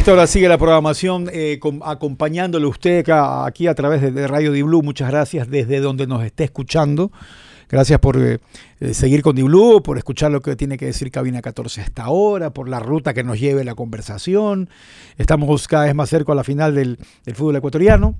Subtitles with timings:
[0.00, 4.50] esta hora sigue la programación eh, com- acompañándole usted acá- aquí a través de, Radio
[4.50, 4.82] Di Blue.
[4.82, 7.12] Muchas gracias desde donde nos esté escuchando.
[7.68, 8.38] Gracias por eh,
[8.80, 12.04] eh, seguir con Di Blue, por escuchar lo que tiene que decir Cabina 14 hasta
[12.04, 14.70] ahora, por la ruta que nos lleve la conversación.
[15.18, 16.96] Estamos cada vez más cerca a la final del
[17.34, 18.14] fútbol ecuatoriano.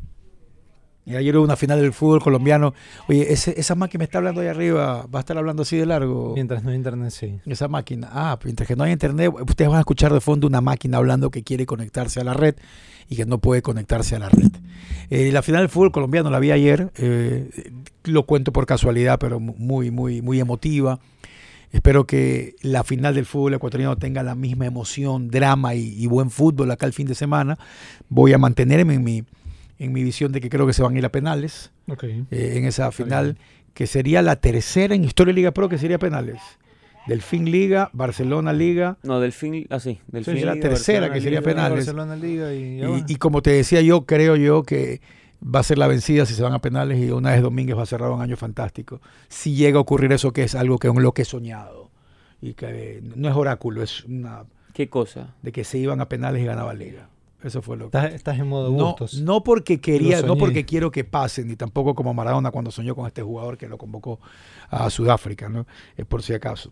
[1.07, 2.75] Y ayer hubo una final del fútbol colombiano.
[3.09, 5.87] Oye, ese- esa máquina me está hablando ahí arriba, ¿va a estar hablando así de
[5.87, 6.33] largo?
[6.35, 7.41] Mientras no hay internet, sí.
[7.47, 8.09] Esa máquina.
[8.13, 11.31] Ah, mientras que no hay internet, ustedes van a escuchar de fondo una máquina hablando
[11.31, 12.55] que quiere conectarse a la red
[13.09, 14.51] y que no puede conectarse a la red.
[15.09, 17.73] Eh, la final del fútbol colombiano la vi ayer, eh,
[18.05, 21.01] lo cuento por casualidad, pero mu- muy, muy, muy emotiva.
[21.73, 26.31] Espero que la final del fútbol ecuatoriano tenga la misma emoción, drama y, y buen
[26.31, 27.59] fútbol acá el fin de semana.
[28.09, 29.25] Voy a mantenerme en mi,
[29.81, 32.05] en mi visión de que creo que se van a ir a penales Ok.
[32.05, 33.37] eh, en esa final,
[33.75, 36.41] que sería la tercera en historia de Liga Pro que sería penales.
[37.07, 40.37] Delfín Liga, Barcelona Liga, No, Delfín, ah, sí, Delfín.
[40.37, 41.51] Sí, la Liga, tercera Barcelona que sería Liga.
[41.51, 41.79] penales.
[41.79, 45.01] Barcelona Liga y, y, como te decía yo, creo yo que
[45.43, 47.83] va a ser la vencida si se van a penales y una vez Domínguez va
[47.85, 49.01] a cerrar un año fantástico.
[49.29, 51.91] Si llega a ocurrir eso, que es algo que lo que he soñado
[52.43, 54.45] y que no es oráculo, es una
[54.75, 55.35] ¿Qué cosa?
[55.43, 57.09] de que se iban a penales y ganaba Liga.
[57.43, 57.97] Eso fue lo que...
[57.97, 59.21] estás, estás en modo No, gustos.
[59.21, 63.07] no porque quería, no porque quiero que pase, ni tampoco como Maradona cuando soñó con
[63.07, 64.21] este jugador que lo convocó
[64.69, 65.67] a Sudáfrica, ¿no?
[65.97, 66.71] Eh, por si acaso.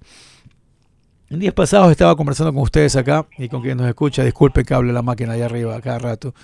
[1.30, 4.74] En días pasados estaba conversando con ustedes acá y con quien nos escucha, disculpe que
[4.74, 6.34] hable la máquina allá arriba a cada rato,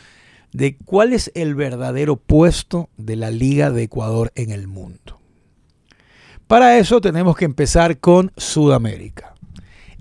[0.53, 5.19] de cuál es el verdadero puesto de la Liga de Ecuador en el mundo.
[6.47, 9.35] Para eso tenemos que empezar con Sudamérica.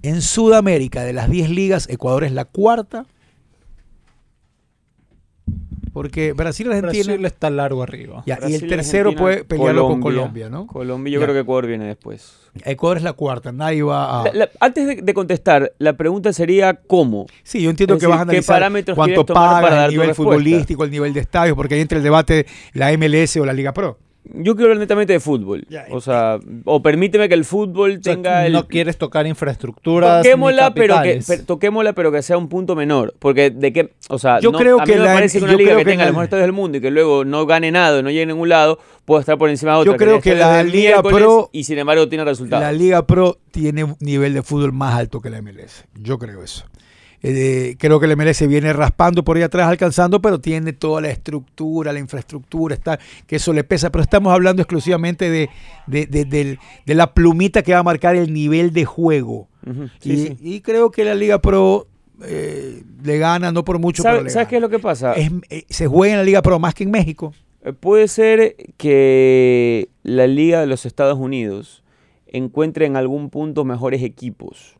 [0.02, 3.06] En Sudamérica, de las 10 ligas, Ecuador es la cuarta.
[5.94, 7.04] Porque Brasil y Argentina.
[7.06, 8.24] Brasil está largo arriba.
[8.26, 10.66] Ya, y el tercero Argentina, puede pelearlo con Colombia, ¿no?
[10.68, 11.26] Colombia, yo Ya.
[11.28, 12.40] creo que Ecuador viene después.
[12.66, 14.24] Ecuador es la cuarta, nadie va a.
[14.26, 17.28] La- la- antes de, de contestar, la pregunta sería ¿cómo?
[17.44, 19.92] sí, yo entiendo es que vas a decir, ¿qué analizar parámetros cuánto paga, para el
[19.92, 23.54] nivel futbolístico, el nivel de estadios, porque ahí entra el debate la MLS o la
[23.54, 23.98] Liga Pro.
[24.26, 25.66] Yo quiero hablar netamente de fútbol.
[25.70, 28.54] Ya, o sea, o permíteme que el fútbol O sea, tenga el...
[28.54, 30.18] No quieres tocar infraestructuras.
[30.20, 31.26] ni Toquémosla pero, que, capitales.
[31.28, 33.14] pero- toquémosla, pero que sea un punto menor.
[33.20, 35.44] Porque de qué, o sea, Yo no- creo a mí que no me parece que
[35.46, 37.72] una liga que que tenga los mejores estadios del mundo y que luego no gane
[37.72, 39.92] nada, no llegue a ningún lado, pueda estar por encima de otra.
[39.92, 42.64] Yo creo que estadios la Liga Pro- Y sin embargo tiene resultados.
[42.64, 45.86] La Liga Pro tiene un nivel de fútbol más alto que la MLS.
[45.96, 46.66] Yo creo eso.
[47.26, 51.10] Eh, creo que la MLS viene raspando por ahí atrás, alcanzando, pero tiene toda la
[51.10, 53.90] estructura, la infraestructura, está, que eso le pesa.
[53.92, 55.50] Pero estamos hablando exclusivamente de,
[55.88, 59.48] de, de- de la plumita que va a marcar el nivel de juego.
[60.02, 60.38] Sí, y, sí.
[60.42, 61.88] y creo que la Liga Pro
[62.26, 65.14] eh, le gana, no por mucho, ¿Sabe- pero le ¿Sabes qué es lo que pasa?
[65.14, 67.34] Es- eh, se juega en la Liga Pro más que en México.
[67.64, 71.84] Eh, Puede ser que la Liga de los Estados Unidos
[72.28, 74.76] encuentre en algún punto mejores equipos,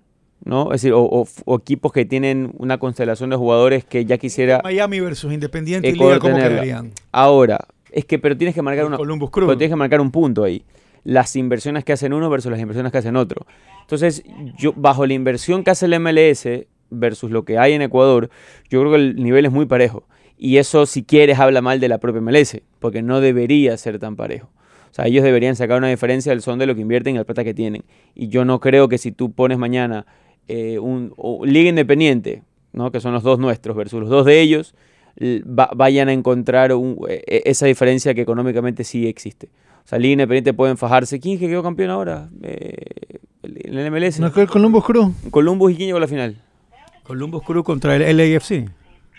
[0.46, 0.66] ¿no?
[0.74, 4.62] Es decir, o, o- o equipos que tienen una constelación de jugadores que ya quisiera
[4.64, 6.92] Miami versus Independiente y Liga, ¿cómo quedarían?
[7.12, 7.60] Ahora.
[7.92, 9.46] Es que, pero tienes que marcar una, Columbus Crew.
[9.46, 10.64] pero tienes que marcar un punto ahí.
[11.04, 13.46] Las inversiones que hacen uno versus las inversiones que hacen otro.
[13.82, 14.24] Entonces,
[14.58, 16.48] yo bajo la inversión que hace el MLS
[16.90, 18.32] versus lo que hay en Ecuador,
[18.70, 20.08] yo creo que el nivel es muy parejo.
[20.40, 24.16] Y eso, si quieres, habla mal de la propia MLS, porque no debería ser tan
[24.16, 24.50] parejo.
[24.90, 27.26] O sea, ellos deberían sacar una diferencia del son de lo que invierten y la
[27.26, 27.84] plata que tienen.
[28.16, 30.08] Y yo no creo que si tú pones mañana
[30.48, 32.44] eh, un, o Liga Independiente,
[32.74, 32.92] ¿no?
[32.92, 34.76] que son los dos nuestros, versus los dos de ellos,
[35.22, 39.48] va- vayan a encontrar un- e- e- esa diferencia que económicamente sí existe.
[39.86, 41.20] O sea, Liga Independiente pueden fajarse.
[41.20, 42.30] ¿Quién es que quedó campeón ahora?
[42.42, 42.76] Eh,
[43.44, 44.20] en el MLS.
[44.20, 45.14] ¿No el Columbus Crew?
[45.30, 46.38] Columbus y quién llegó a la final.
[47.04, 48.70] Columbus Crew contra el LAFC.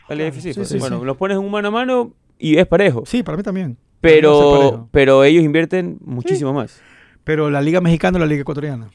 [0.09, 0.69] El AFC, sí, pues.
[0.69, 1.05] sí, bueno, sí.
[1.05, 3.05] los pones en un mano a mano y es parejo.
[3.07, 3.77] Sí, para mí también.
[4.01, 6.81] Pero, pero ellos invierten muchísimo más.
[7.25, 8.89] Pero la Liga Mexicana o la Liga Ecuatoriana.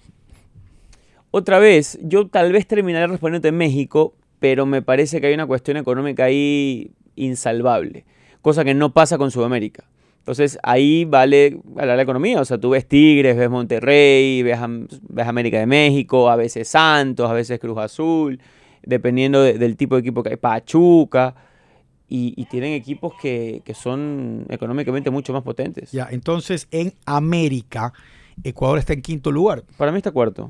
[1.32, 5.46] Otra vez, yo tal vez terminaré respondiendo en México, pero me parece que hay una
[5.46, 8.06] cuestión económica ahí insalvable,
[8.42, 9.84] cosa que no pasa con Sudamérica.
[10.20, 14.88] Entonces ahí vale vale la economía, o sea, tú ves Tigres, ves Monterrey, ves, Am-
[15.08, 18.40] ves América de México, a veces Santos, a veces Cruz Azul,
[18.84, 21.36] dependiendo de- del tipo de equipo que hay, Pachuca.
[22.12, 25.92] y, y tienen equipos que, que son económicamente mucho más potentes.
[25.92, 27.94] Ya, entonces en América,
[28.44, 29.64] Ecuador está en quinto lugar.
[29.78, 30.50] Para mí está cuarto.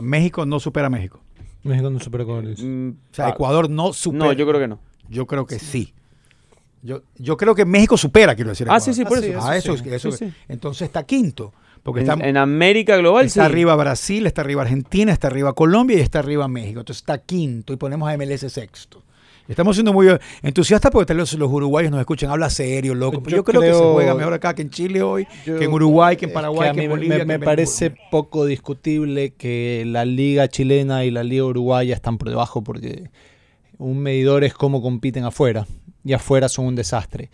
[0.00, 1.20] México no supera a México.
[1.64, 2.62] México no supera con eso.
[2.64, 4.26] Mm, O sea, ah, Ecuador no supera.
[4.26, 4.78] No, yo creo que no.
[5.08, 5.92] Yo creo que sí.
[6.82, 8.66] Yo, yo creo que México supera, quiero decir.
[8.68, 8.84] Ah, Ecuador.
[8.84, 9.40] sí, sí, por Ah, eso.
[9.42, 9.88] Ah, eso, sí.
[9.90, 10.32] eso- Sí, sí.
[10.48, 11.52] Entonces está quinto.
[11.82, 13.46] Porque En, está, en América Global, está sí.
[13.52, 16.80] arriba Brasil, está arriba Argentina, está arriba Colombia y está arriba México.
[16.80, 19.02] Entonces está quinto y ponemos a MLS sexto.
[19.48, 20.08] Estamos siendo muy
[20.42, 23.22] entusiastas porque tal vez los uruguayos nos escuchan, habla serio, loco.
[23.22, 25.64] Pero yo, Yo creo, que se juega mejor acá que en Chile hoy, Yo- que
[25.66, 27.18] en Uruguay, que en Paraguay, que, en me- Bolivia.
[27.18, 32.18] me, que en parece poco discutible que la liga chilena y la liga uruguaya están
[32.18, 33.10] por debajo porque
[33.78, 35.66] un medidor es cómo compiten afuera
[36.04, 37.30] y afuera son un desastre.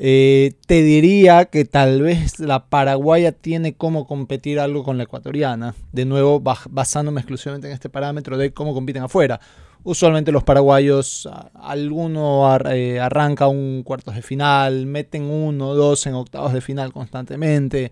[0.00, 5.74] Eh, te diría que tal vez la paraguaya tiene cómo competir algo con la ecuatoriana.
[5.92, 9.40] De nuevo, basándome exclusivamente en este parámetro de cómo compiten afuera.
[9.82, 16.06] Usualmente los paraguayos, alguno ar- eh, arranca un cuartos de final, meten uno o dos
[16.06, 17.90] en octavos de final constantemente.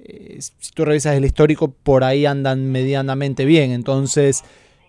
[0.00, 3.70] Eh, si tú revisas el histórico, por ahí andan medianamente bien.
[3.72, 4.42] Entonces,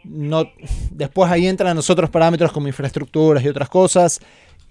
[0.03, 0.45] no,
[0.91, 4.19] después ahí entran los otros parámetros como infraestructuras y otras cosas.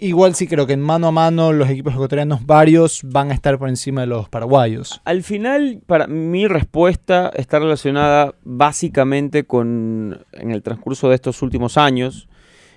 [0.01, 3.59] Igual sí creo que en mano a mano los equipos ecuatorianos varios van a estar
[3.59, 5.01] por encima de los paraguayos.
[5.05, 11.77] Al final, para mi respuesta está relacionada básicamente con, en el transcurso de estos últimos
[11.77, 12.29] años,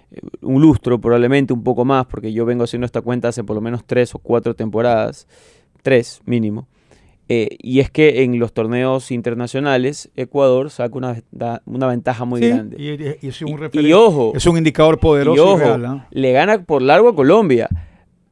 [0.09, 3.55] eh, un lustro probablemente, un poco más, porque yo vengo haciendo esta cuenta hace por
[3.55, 5.27] lo menos tres o cuatro temporadas,
[5.83, 6.67] tres mínimo.
[7.29, 11.21] Eh, y es que en los torneos internacionales, Ecuador saca una,
[11.65, 12.75] una ventaja muy Sí, grande.
[13.21, 16.07] y, es un Y- y ojo, es un indicador poderoso y ojo, real, ¿ah?
[16.11, 17.69] le gana por largo a Colombia.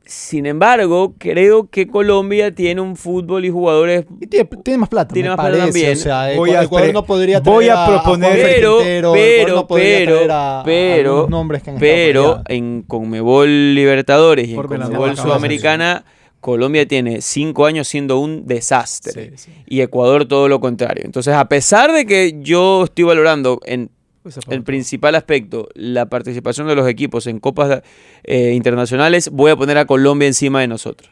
[0.05, 5.13] Sin embargo, creo que Colombia tiene un fútbol y jugadores Y tiene, tiene más plata,
[5.13, 5.93] Tiene me más plata también.
[5.93, 9.55] O sea, Voy a Ecuador no podría voy traer a proponer- Juan pero, Quintero, pero,
[9.55, 15.15] no pero, a- a pero, nombres que han pero en Conmebol Libertadores y en Conmebol
[15.15, 16.03] Sudamericana,
[16.39, 19.31] Colombia tiene cinco años siendo un desastre.
[19.37, 19.51] Sí, sí.
[19.67, 21.03] Y Ecuador todo lo contrario.
[21.05, 23.89] Entonces, a pesar de que yo estoy valorando en
[24.49, 27.81] el principal aspecto, la participación de los equipos en copas
[28.23, 31.09] eh, internacionales, voy a poner a Colombia encima de nosotros.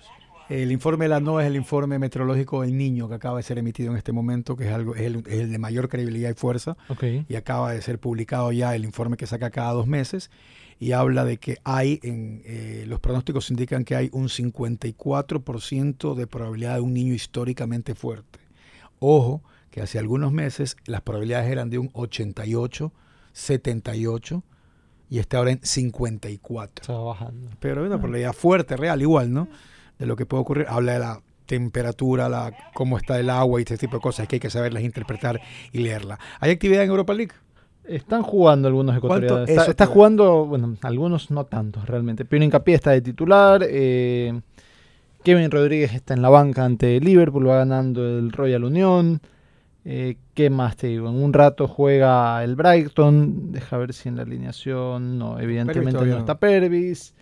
[0.49, 3.57] El informe de la NOAA es el informe meteorológico del niño que acaba de ser
[3.57, 6.35] emitido en este momento, que es algo es el, es el de mayor credibilidad y
[6.35, 7.03] fuerza, Ok.
[7.27, 10.31] y acaba de ser publicado ya el informe que saca cada dos meses
[10.79, 16.27] y habla de que hay, en, eh, los pronósticos indican que hay un 54% de
[16.27, 18.39] probabilidad de un niño históricamente fuerte.
[18.99, 19.41] Ojo,
[19.71, 22.91] que hace algunos meses las probabilidades eran de un 88,
[23.33, 24.43] 78
[25.09, 26.85] y está ahora en 54.
[26.85, 27.49] Se va bajando.
[27.59, 29.47] Pero es una probabilidad fuerte, real, igual, ¿no?
[29.97, 30.65] De lo que puede ocurrir.
[30.69, 34.35] Habla de la temperatura, la, cómo está el agua y este tipo de cosas que
[34.35, 35.41] hay que saberlas interpretar
[35.71, 36.19] y leerla.
[36.39, 37.33] ¿Hay actividad en Europa League?
[37.87, 39.49] Están jugando algunos ecuatorianos.
[39.49, 42.25] Está, está jugando, bueno, algunos no tantos realmente.
[42.25, 43.65] Pero Hincapié está de titular.
[43.67, 44.39] eh,
[45.23, 49.21] Kevin Rodríguez está en la banca ante Liverpool, va ganando el Royal Unión.
[49.83, 51.09] Eh, ¿Qué más te digo?
[51.09, 53.51] En un rato juega el Brighton.
[53.51, 55.17] Deja ver si en la alineación.
[55.17, 57.13] No, evidentemente no está Pervis.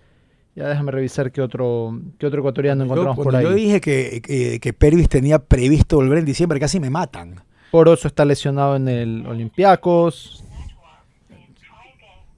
[0.56, 3.44] Ya déjame revisar qué otro, qué otro ecuatoriano Yo, encontramos por ahí.
[3.44, 7.42] yo dije que, que, que Pervis tenía previsto volver en diciembre, casi me matan.
[7.72, 10.44] Poroso está lesionado en el Olympiacos.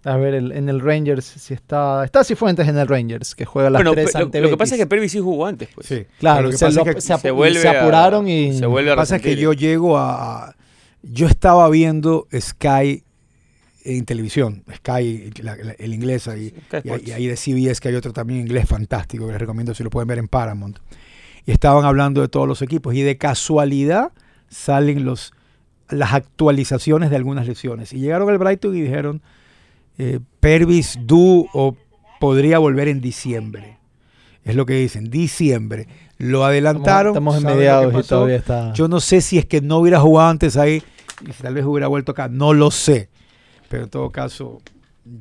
[0.08, 2.04] A ver, el- en el Rangers si está.
[2.06, 4.50] Está Cifuentes en el Rangers, que juega a las Bueno, 3 pe- lo, ante lo
[4.50, 5.70] que pasa es que Pervis sí jugó antes.
[5.76, 5.88] Pues.
[5.88, 6.06] Sí.
[6.20, 8.54] Claro, se, lo- es que- se ap- se vuelve se a- apuraron y.
[8.58, 10.56] se vuelve Lo a que pasa es que yo llego a...
[11.04, 13.04] Yo estaba viendo Sky
[13.86, 16.54] en televisión, Sky, la- la- el inglés ahí.
[16.84, 19.84] Y, y ahí de CBS que hay otro también inglés fantástico que les recomiendo si
[19.84, 20.80] lo pueden ver en Paramount.
[21.46, 24.12] Y estaban hablando de todos los equipos y de casualidad
[24.50, 25.34] salen los
[25.90, 27.94] las actualizaciones de algunas lesiones.
[27.94, 29.22] Y llegaron al Brighton y dijeron,
[29.98, 31.76] eh, Pervis Du o
[32.20, 33.78] podría volver en diciembre.
[34.44, 35.88] Es lo que dicen, diciembre.
[36.18, 37.12] Lo adelantaron.
[37.14, 38.74] Estamos en ¿saben lo que mediados y todavía está.
[38.74, 40.82] Yo no sé si es que no hubiera jugado antes ahí
[41.28, 42.28] y si tal vez hubiera vuelto acá.
[42.30, 43.10] No lo sé.
[43.70, 44.62] Pero en todo caso,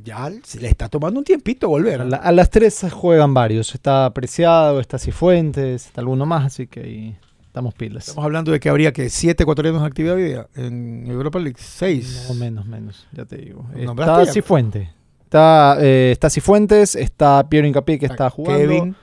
[0.05, 2.03] ya se le está tomando un tiempito volver.
[2.03, 3.75] a, la- a las 3 juegan varios.
[3.75, 7.17] Está Preciado, está Cifuentes, está alguno más, así que ahí
[7.57, 8.07] estamos pilas.
[8.07, 11.57] Estamos hablando de que habría que siete ecuatorianos en actividad hoy día en Europa League.
[11.59, 12.27] Seis.
[12.29, 13.67] No, menos, menos, ya te digo.
[13.75, 14.31] Está ya.
[14.31, 14.91] Cifuentes.
[15.25, 18.59] Está, eh, está Cifuentes, está Piero Incapié que está jugando.
[18.59, 18.97] Kevin.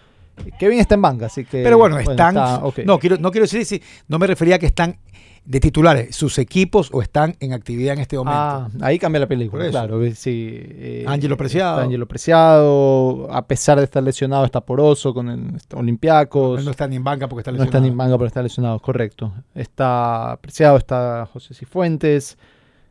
[0.59, 1.63] Kevin está en banca, así que.
[1.63, 2.37] Pero bueno, están.
[2.37, 2.61] está-.
[2.85, 3.81] No, quiero, no quiero decir si.
[4.07, 4.97] No me refería a que están
[5.45, 8.37] de titulares, sus equipos o están en actividad en este momento.
[8.39, 10.01] Ah, ahí cambia la película, claro.
[10.03, 11.73] eh, Sí, eh, Ángelo Preciado.
[11.77, 16.59] está Ángelo Preciado, a pesar de estar lesionado, está Poroso con el Olympiacos.
[16.59, 17.77] Él no está ni en banca porque está No lesionado.
[17.77, 19.33] está ni en manga, pero está lesionado, correcto.
[19.53, 22.37] Está Preciado, está José Cifuentes.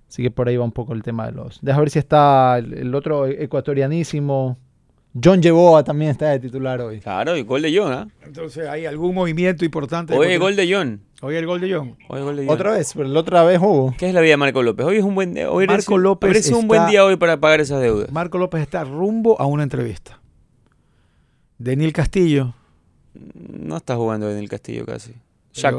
[0.08, 1.58] Así que por ahí va un poco el tema de los.
[1.62, 4.58] Deja ver si está el, el otro ecuatorianísimo.
[5.22, 7.00] John Yeboah también está de titular hoy.
[7.00, 8.08] Claro, y gol de John, ¿ah?
[8.24, 10.16] Entonces, ¿hay algún movimiento importante?
[10.16, 11.02] Hoy el gol de John.
[11.20, 11.96] Hoy el gol de John.
[12.08, 12.54] Hoy el gol de John.
[12.54, 13.94] Otra vez, pero la otra vez hubo.
[13.98, 14.86] ¿Qué es la vida de Marco López?
[14.86, 15.50] Hoy es un buen día.
[15.50, 18.10] Hoy Marco López un buen día hoy para pagar esas deudas.
[18.10, 20.20] Marco López está rumbo a una entrevista.
[21.58, 22.54] Daniel Castillo.
[23.14, 25.12] No está jugando en el Castillo casi.
[25.12, 25.20] Pero-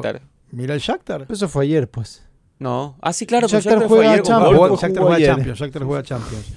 [0.01, 0.21] Shakhtar.
[0.51, 1.25] Mira el Shakhtar.
[1.27, 2.23] Eso fue ayer, pues.
[2.59, 2.95] No.
[3.01, 3.47] Ah, sí, claro.
[3.47, 4.57] Shakhtar Shakhtar, fue ayer Champions.
[4.57, 5.27] Juega- Shakhtar juega ayer.
[5.35, 5.59] Champions.
[5.59, 6.53] Shakhtar juega Champions.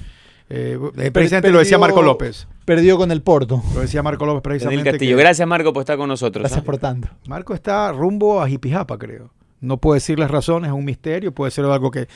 [0.48, 2.46] Eh, eh, precisamente lo decía Marco López.
[2.64, 3.62] Perdió con el Porto.
[3.74, 4.90] Lo decía Marco López precisamente.
[4.90, 5.16] Castillo.
[5.16, 6.42] que Gracias, Marco, por estar con nosotros.
[6.42, 6.64] Gracias ¿ah?
[6.64, 7.08] por tanto.
[7.26, 9.30] Marco está rumbo a Jipijapa, creo.
[9.60, 11.32] No puedo decir las razones, es un misterio.
[11.32, 12.08] Puede ser algo que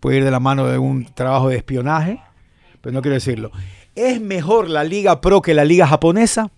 [0.00, 2.20] puede ir de la mano de un trabajo de espionaje,
[2.80, 3.50] pero no quiero decirlo.
[3.94, 6.50] ¿Es mejor la Liga Pro que la Liga Japonesa?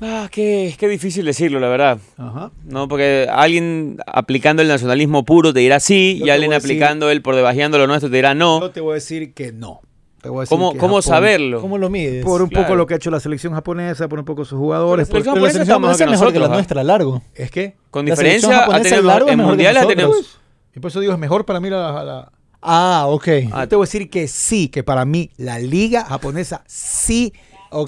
[0.00, 1.98] Ah, qué, qué difícil decirlo, la verdad.
[2.18, 2.50] Ajá.
[2.64, 6.58] No, porque alguien aplicando el nacionalismo puro te dirá sí, Yo y alguien voy a
[6.58, 8.60] decir- aplicando el por debajeando lo nuestro te dirá no.
[8.60, 9.80] Yo te voy a decir que no.
[10.26, 11.60] Te voy a decir ¿Cómo, que cómo Japón- saberlo?
[11.60, 12.24] ¿Cómo lo mides?
[12.24, 15.08] Por un poco lo que ha hecho la selección japonesa, por un poco sus jugadores.
[15.08, 16.38] Pero la por- selección Pero la japonesa selección está mejor japonesa que es mejor que
[16.40, 17.22] la nuestra, largo.
[17.34, 17.76] ¿Es que?
[17.90, 20.08] Con La diferencia, ha japonesa tenido es largo, en ha tenido.
[20.08, 20.40] nosotros.
[20.74, 22.02] Y por eso digo, es mejor para mí la...
[22.04, 22.32] la-
[22.68, 23.28] Ah, ok.
[23.52, 27.32] Ah, Yo te voy a decir que sí, que para mí la liga japonesa sí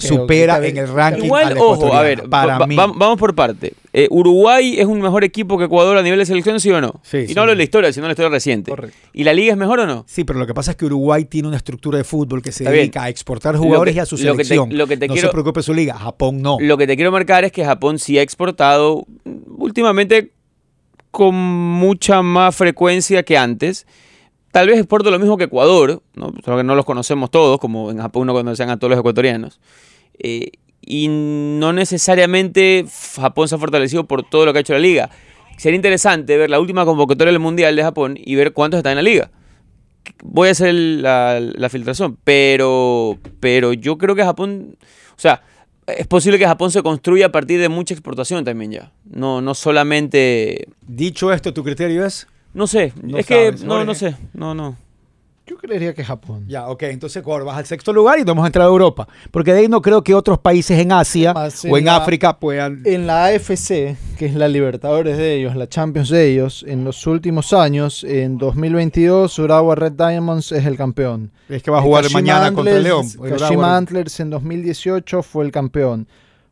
[0.01, 1.25] Supera en el ranking.
[1.25, 2.77] Igual, a la ojo, a ver, para va- mí.
[2.77, 3.75] va- vamos por parte.
[3.93, 7.01] Eh, ¿Uruguay es un mejor equipo que Ecuador a nivel de selección, sí o no?
[7.03, 7.35] Sí, y sí.
[7.35, 8.71] no hablo de la historia, sino de la historia reciente.
[8.71, 8.97] Correcto.
[9.13, 10.05] ¿Y la liga es mejor o no?
[10.07, 12.65] Sí, pero lo que pasa es que Uruguay tiene una estructura de fútbol que se
[12.65, 12.83] Está bien.
[12.83, 14.77] dedica a exportar jugadores que- y a su lo que te- selección.
[14.77, 15.95] lo que te no quiero- se preocupe su liga.
[15.95, 16.59] Japón no.
[16.61, 19.07] Lo que te quiero marcar es que Japón sí ha exportado
[19.57, 20.33] últimamente
[21.11, 23.87] con mucha más frecuencia que antes.
[24.53, 26.33] Tal vez exporta lo mismo que Ecuador, ¿no?
[26.45, 29.61] solo que no los conocemos todos, como en Japón no conocen a todos los ecuatorianos.
[30.19, 32.87] Eh, y no necesariamente
[33.17, 35.11] Japón se ha fortalecido por todo lo que ha hecho la liga.
[35.59, 38.97] Sería interesante ver la última convocatoria del Mundial de Japón y ver cuántos están en
[38.97, 39.31] la liga.
[40.23, 44.79] Voy a hacer la, la filtración, pero, pero yo creo que Japón,
[45.11, 45.43] o sea,
[45.87, 48.93] es posible que Japón se construya a partir de mucha exportación también ya.
[49.05, 52.27] No, no solamente, Dicho esto, ¿tu criterio es?
[52.55, 54.77] No sé, No es que no, no sé, no, no.
[55.47, 56.45] Yo creería que Japón.
[56.47, 56.83] Ya, ok.
[56.83, 59.09] Entonces Ecuador vas al sexto lugar y no hemos entrado a Europa.
[59.31, 62.39] Porque de ahí no creo que otros países en Asia o en en la- África
[62.39, 62.83] puedan...
[62.85, 67.07] En la AFC, que es la Libertadores de ellos, la Champions de ellos, en los
[67.07, 71.31] últimos años, en 2022, Urawa Red Diamonds es el campeón.
[71.49, 73.07] Es que va a jugar Kashima mañana contra el León.
[73.07, 76.07] Antlers- Kashima Antlers en 2018 fue el campeón.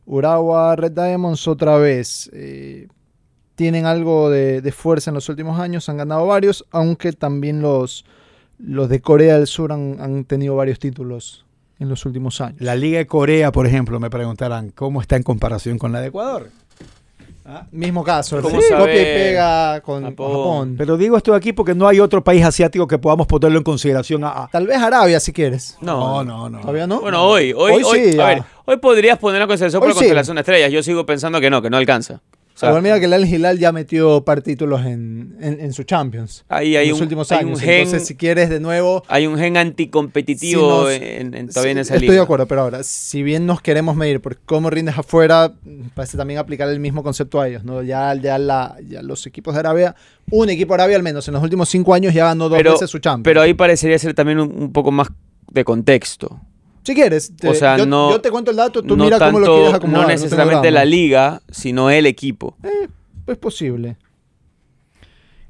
[0.07, 2.31] Urawa Red Diamonds otra vez.
[2.33, 2.87] eh,
[3.57, 8.05] tienen algo de, de fuerza en los últimos años, han ganado varios, aunque también los,
[8.59, 11.43] los de Corea del Sur han, han tenido varios títulos
[11.79, 12.61] en los últimos años.
[12.61, 16.07] La Liga de Corea, por ejemplo, me preguntarán, ¿cómo está en comparación con la de
[16.09, 16.49] Ecuador?
[17.71, 20.27] Mismo caso, ¿Cómo sí, copia y pega con Japón?
[20.31, 20.75] Japón.
[20.77, 24.25] Pero digo esto aquí porque no hay otro país asiático que podamos ponerlo en consideración
[24.25, 24.43] a...
[24.43, 25.77] a- Tal vez Arabia si quieres.
[25.79, 26.59] No, no, no.
[26.59, 26.99] ¿Todavía no?
[26.99, 29.93] Bueno, hoy, hoy, Hoy hoy, sí, a ver, hoy podrías poner la constelación por la
[29.93, 29.99] sí.
[29.99, 30.71] constelación de estrellas.
[30.73, 32.21] Yo sigo pensando que no, que no alcanza.
[32.57, 35.83] O sea, mira que el Al Hilal ya metió par títulos en, en, en su
[35.83, 36.43] Champions.
[36.49, 37.59] ahí hay en los un, últimos hay años.
[37.59, 39.03] un gen, Entonces, si quieres de nuevo.
[39.07, 42.13] hay un gen anticompetitivo Si nos- en, en- todavía en esa estoy liga.
[42.15, 45.53] de acuerdo, pero ahora, si bien nos queremos medir por cómo rindes afuera,
[45.93, 47.63] parece también aplicar el mismo concepto a ellos.
[47.63, 47.83] ¿no?
[47.83, 49.95] Ya, ya, la, ya los equipos de Arabia,
[50.31, 52.73] un equipo de Arabia al menos en los últimos cinco años ya ganó dos Pero-
[52.73, 53.23] veces su Champions.
[53.23, 55.07] Pero ahí parecería ser también un, un poco más
[55.51, 56.39] de contexto.
[56.87, 59.19] Si quieres, te- o sea, yo, no- yo te cuento el dato, tú no mira
[59.19, 60.01] cómo lo quieres acomodar.
[60.03, 62.55] no necesariamente la liga, sino el equipo.
[63.27, 63.97] Es posible.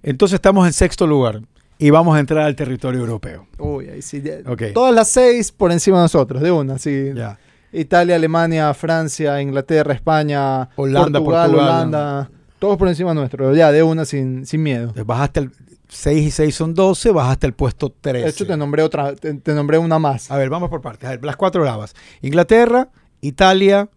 [0.03, 1.41] Entonces estamos en sexto lugar
[1.77, 3.47] y vamos a entrar al territorio europeo.
[3.59, 4.21] Uy, ahí sí.
[4.21, 4.63] ya- Ok.
[4.73, 7.11] Todas las seis por encima de nosotros, de una, sí.
[7.15, 7.37] Ya.
[7.71, 12.31] Italia, Alemania, Francia, Inglaterra, España, Holanda, Portugal, Portugal, Holanda.
[12.59, 14.91] Todos por encima nuestro, ya, de una sin, sin miedo.
[15.05, 15.51] Bajaste el
[15.89, 18.23] 6 y 6 son 12, bajaste el puesto 13.
[18.23, 20.31] De hecho, te nombré otra, te, te nombré una más.
[20.31, 21.07] A ver, vamos por partes.
[21.07, 21.95] A ver, las cuatro bravas.
[22.21, 22.89] Inglaterra,
[23.21, 23.89] Italia,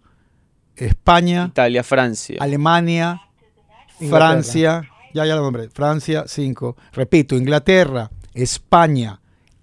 [0.76, 2.37] España, Italia, Francia.
[2.40, 3.20] Alemania,
[4.00, 4.30] Inglaterra.
[4.30, 6.76] Francia, ya, ya lo nombré, Francia 5.
[6.92, 9.20] Repito, Inglaterra, España,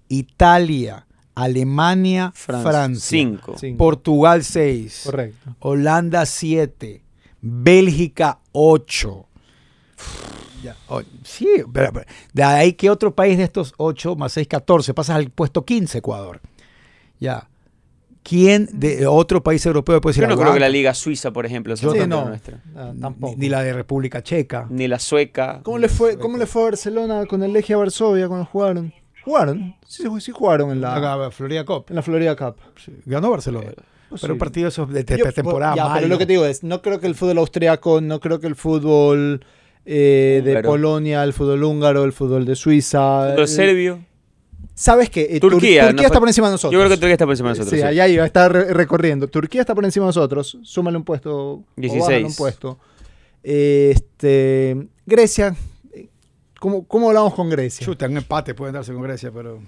[0.08, 2.70] Italia, Alemania, Francia.
[2.70, 3.18] Francia.
[3.18, 3.56] Cinco.
[3.56, 5.02] Sí, Portugal 6.
[5.04, 5.56] correcto.
[5.60, 7.02] Holanda 7.
[7.40, 9.26] Bélgica 8.
[10.62, 14.48] Ya, oh, sí, pero, pero, de ahí que otro país de estos 8 más 6,
[14.48, 16.40] 14, pasas al puesto 15, Ecuador.
[17.20, 17.48] Ya.
[18.24, 21.46] ¿Quién de otro país europeo puede decir Yo no creo que la liga suiza, por
[21.46, 22.60] ejemplo, sea Sí, no, la nuestra.
[22.92, 23.34] Ni- tampoco.
[23.38, 24.66] Ni la de República Checa.
[24.68, 25.60] Ni la sueca.
[25.62, 28.92] ¿Cómo le fue, cómo le fue a Barcelona con el Legia Varsovia cuando jugaron?
[29.24, 29.76] ¿Jugaron?
[29.86, 31.86] Sí, sí, jugaron en la, La Florida Cup.
[31.88, 32.56] en la Florida Cup.
[32.84, 33.72] Sí, Ganó Barcelona.
[34.10, 34.36] Pues pero sí.
[34.36, 35.74] un partido esos de, de Yo- temporada.
[35.76, 38.40] ya, pero lo que te digo es, no creo que el fútbol austriaco, no creo
[38.40, 39.44] que el fútbol
[39.90, 40.62] eh, de.
[40.62, 43.34] Polonia, el fútbol húngaro, el fútbol de Suiza.
[43.34, 44.00] El- serbio.
[44.74, 45.22] ¿Sabes qué?
[45.22, 45.86] Eh, Tur- Turquía.
[45.88, 46.72] Turquía no está por encima de nosotros.
[46.72, 47.70] Yo creo que Turquía está por encima de nosotros.
[47.70, 47.82] Sí, sí.
[47.86, 49.26] allá iba a estar re- recorriendo.
[49.26, 50.56] Turquía está por encima de nosotros.
[50.62, 51.34] Súmale un puesto.
[51.36, 52.24] o bájale 16.
[52.26, 52.78] un puesto.
[53.42, 55.56] Este, Grecia.
[55.92, 56.08] eh,
[56.60, 57.84] ¿Cómo, ¿Cómo hablamos con Grecia?
[57.84, 59.58] Chuta, un empate pueden darse con Grecia, pero.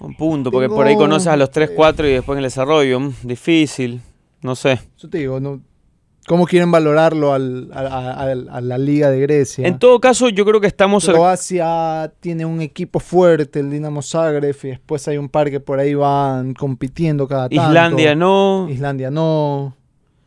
[0.00, 2.38] Un punto, porque Tengo- por ahí conoces a los 3, eh, 4 y después en
[2.38, 3.00] el desarrollo.
[3.00, 4.00] mm, Difícil.
[4.42, 4.80] No sé.
[4.98, 5.60] Yo te digo, ¿no?
[6.26, 9.66] ¿Cómo quieren valorarlo al- a, a- a- la Liga de Grecia?
[9.66, 11.04] En todo caso, yo creo que estamos.
[11.06, 15.78] Croacia tiene un equipo fuerte, el Dinamo Zagreb, y después hay un par que por
[15.78, 17.64] ahí van compitiendo cada tanto.
[17.68, 18.68] Islandia no.
[18.70, 19.76] Islandia no.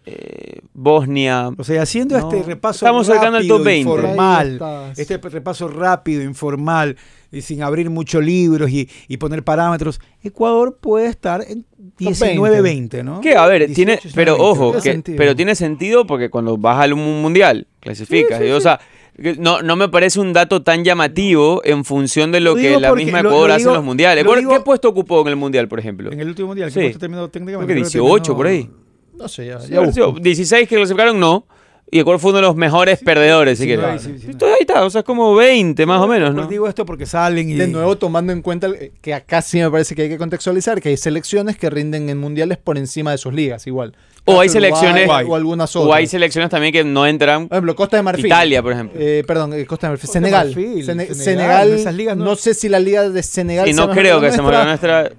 [0.09, 1.49] Eh, Bosnia.
[1.57, 2.29] O sea, haciendo No.
[2.31, 3.89] este repaso Estamos cercano al rápido, top 20.
[3.91, 6.95] Ahí informal, este repaso rápido, informal,
[7.31, 11.65] y sin abrir muchos libros y, y poner parámetros, Ecuador puede estar en
[11.99, 13.19] 19-20, ¿no?
[13.21, 15.17] Que, a ver, tiene, 18, pero 19, ojo, Tiene que- sentido.
[15.17, 18.41] pero tiene sentido porque cuando vas al mu- mundial, clasificas.
[18.41, 18.79] y, o sea,
[19.21, 22.79] que no, no me parece un dato tan llamativo en función de lo, Lo que
[22.79, 24.23] la porque- misma lo- Ecuador lo hace digo- en los mundiales.
[24.23, 26.11] lo Ecuador, digo- ¿Qué puesto ocupó en el mundial, por ejemplo?
[26.11, 26.75] En el último mundial, Sí.
[26.79, 27.73] ¿qué puesto terminó técnicamente?
[27.73, 28.69] Creo que Creo 18 terminó- por ahí.
[29.17, 30.21] No sé, ya, ya haber sido busco.
[30.21, 31.45] 16 que clasificaron, no.
[31.89, 34.01] Y Ecuador fue uno de los mejores perdedores, si sí, quieres.
[34.01, 34.25] sí, sí, sí.
[34.31, 36.45] Entonces, ahí está, o sea, es como 20 más o menos, ¿no?
[36.45, 37.53] digo esto porque salen y...
[37.53, 40.81] De nuevo, tomando en cuenta el- que acá sí me parece que hay que contextualizar
[40.81, 43.95] que hay selecciones que rinden en mundiales por encima de sus ligas, igual.
[44.25, 45.89] O hay Uruguay selecciones- o algunas otras.
[45.89, 47.47] O hay selecciones también que no entran.
[47.47, 48.25] Por ejemplo, Costa de Marfil.
[48.25, 48.99] Italia, por ejemplo.
[49.01, 50.09] Eh, perdón, eh, Costa de Marfil.
[50.09, 50.47] Senegal.
[50.47, 51.71] Marfil, Sene- Senegal, Senegal.
[51.73, 52.25] esas ligas no...
[52.25, 54.59] no- sé si la liga de Senegal Y no creo que se nuestra.
[54.59, 55.11] me nuestra.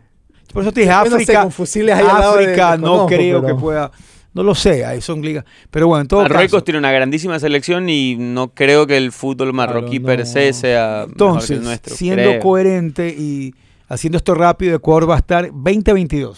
[0.53, 3.55] Por eso te dije, Yo no sé, África, con fusiles de- África no creo pero-
[3.57, 3.91] que pueda...
[4.35, 5.45] No lo sé, ahí son ligas.
[5.71, 6.65] Pero bueno, en todo Marruecos caso...
[6.65, 10.07] tiene una grandísima selección y no creo que el fútbol marroquí no.
[10.07, 11.95] per se sea mejor que Entonces, el nuestro.
[11.97, 12.41] siendo creo.
[12.41, 13.55] coherente y
[13.89, 16.37] haciendo esto rápido, Ecuador va a estar 20-22.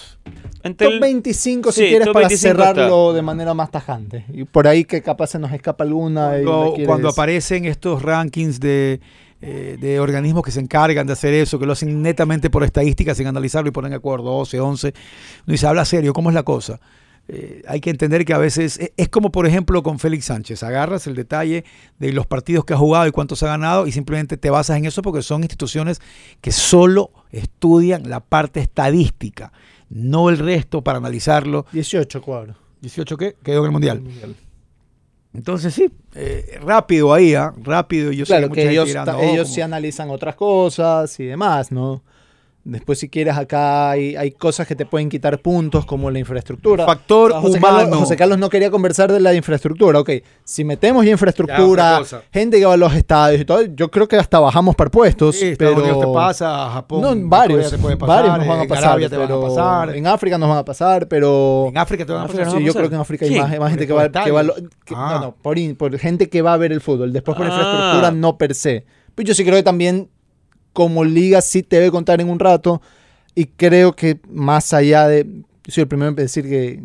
[0.62, 4.24] Entre Top el- 25 si Sí, quieres para 25 cerrarlo de manera más tajante.
[4.32, 6.38] Y por ahí que capaz se nos escapa alguna.
[6.38, 9.00] y cuando aparecen estos rankings de,
[9.42, 13.16] eh, de organismos que se encargan de hacer eso, que lo hacen netamente por estadísticas,
[13.16, 16.80] sin analizarlo y ponen Ecuador 12, 11, uno dice, habla serio, ¿cómo es la cosa?
[17.28, 20.62] Eh, hay que entender que a veces es, es como por ejemplo con Félix Sánchez,
[20.62, 21.64] agarras el detalle
[21.98, 24.84] de los partidos que ha jugado y cuántos ha ganado y simplemente te basas en
[24.84, 26.00] eso porque son instituciones
[26.40, 29.52] que solo estudian la parte estadística,
[29.88, 31.66] no el resto para analizarlo.
[31.72, 32.56] 18 cuadros.
[32.80, 34.02] 18 que quedó en el Mundial.
[35.32, 37.52] Entonces sí, eh, rápido ahí, ¿ah?
[37.62, 38.10] rápido.
[38.10, 38.88] Yo sé Claro, que gente ellos,
[39.22, 42.02] ellos sí analizan otras cosas y demás, ¿no?
[42.62, 46.84] Después, si quieres, acá hay, hay cosas que te pueden quitar puntos, como la infraestructura.
[46.84, 47.78] Factor José humano.
[47.78, 49.98] Carlos, José Carlos no quería conversar de la infraestructura.
[50.00, 50.10] Ok,
[50.44, 52.22] si metemos ya Ya, infraestructura, cosa.
[52.30, 55.36] gente que va a los estadios y todo, yo creo que hasta bajamos por puestos.
[55.36, 55.74] Sí, pero...
[55.74, 58.84] Unidos te pasa, Japón, No, varios, te puede pasar, varios nos van a en pasar.
[58.84, 61.66] Arabia te van a pero- pasar, En África nos van a pasar, pero.
[61.70, 62.50] en África te van a pasar.
[62.50, 64.42] Sí, yo creo que en África hay más, más gente que va, que va
[64.84, 65.12] que- Ah.
[65.14, 67.10] no, no, por, por gente que va a ver el fútbol.
[67.12, 67.48] Después por Ah.
[67.48, 68.84] infraestructura no per se.
[69.14, 70.10] Pero yo sí creo que también
[70.72, 72.80] como liga sí te debe contar en un rato
[73.34, 76.82] y creo que más allá de yo soy el primero en decir que,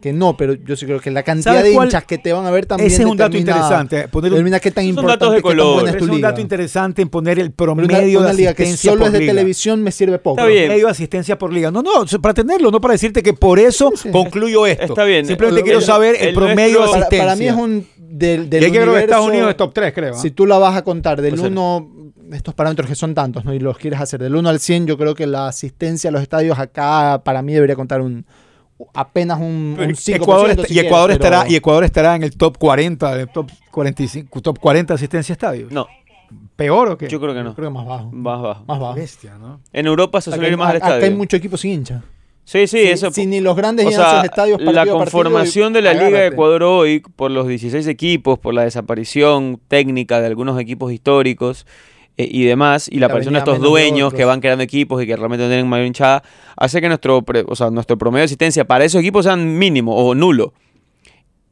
[0.00, 2.46] que no, pero yo sí creo que la cantidad ¿Sabes de hinchas que te van
[2.46, 4.08] a ver también Ese es un dato interesante.
[4.08, 5.74] Poner un, qué tan importante datos de qué tan color.
[5.74, 6.28] buena es es tu un liga.
[6.28, 9.10] dato interesante en poner el Pero una, promedio una de liga que asistencia solo es
[9.10, 9.32] por de liga.
[9.32, 10.38] televisión me sirve poco.
[10.40, 10.64] Está bien.
[10.66, 11.70] Promedio de asistencia por liga.
[11.70, 14.10] No, no, para tenerlo, no para decirte que por eso Sí, sí.
[14.10, 14.84] concluyo esto.
[14.84, 15.26] Está bien.
[15.26, 17.24] Simplemente El- quiero saber el, el promedio nuestro- de para, asistencia.
[17.24, 17.86] para mí es un
[18.18, 20.14] del, del y hay que creo que Estados universo- Unidos es top 3, creo.
[20.14, 21.52] Si tú la vas a contar del Puede ser.
[21.52, 21.88] 1,
[22.32, 23.52] estos parámetros que son tantos, ¿no?
[23.54, 26.22] Y los quieres hacer del 1 al 100, yo creo que la asistencia a los
[26.22, 28.24] estadios acá para mí debería contar un
[28.94, 30.16] apenas un, un 5%.
[30.16, 33.20] Ecuador está- si y Ecuador quieres, pero- estará y Ecuador estará en el top 40,
[33.20, 35.70] el top 45, top 40 asistencia a estadios.
[35.72, 35.86] No,
[36.56, 37.08] ¿Peor o qué?
[37.08, 37.54] yo creo que no.
[37.54, 38.10] Creo que más bajo.
[38.12, 38.64] Más bajo.
[38.66, 38.94] Más bajo.
[38.94, 39.60] Bestia, ¿no?
[39.72, 41.16] En Europa se suele ir más al acá hay estadio.
[41.16, 42.02] mucho equipo sin hincha.
[42.44, 43.10] Sí, sí, si, eso.
[43.12, 46.26] si ni los grandes o sea, sus estadios partido la conformación de la Liga de.
[46.28, 51.66] Ecuador hoy, por los 16 equipos, por la desaparición técnica de algunos equipos históricos
[52.22, 55.02] eh, y demás, y la, La aparición de estos de dueños que van creando equipos
[55.02, 56.22] y que realmente no tienen mayor hinchada,
[56.56, 59.94] hace que nuestro, pre- o sea, nuestro promedio de asistencia para esos equipos sean mínimo
[59.96, 60.52] o nulo.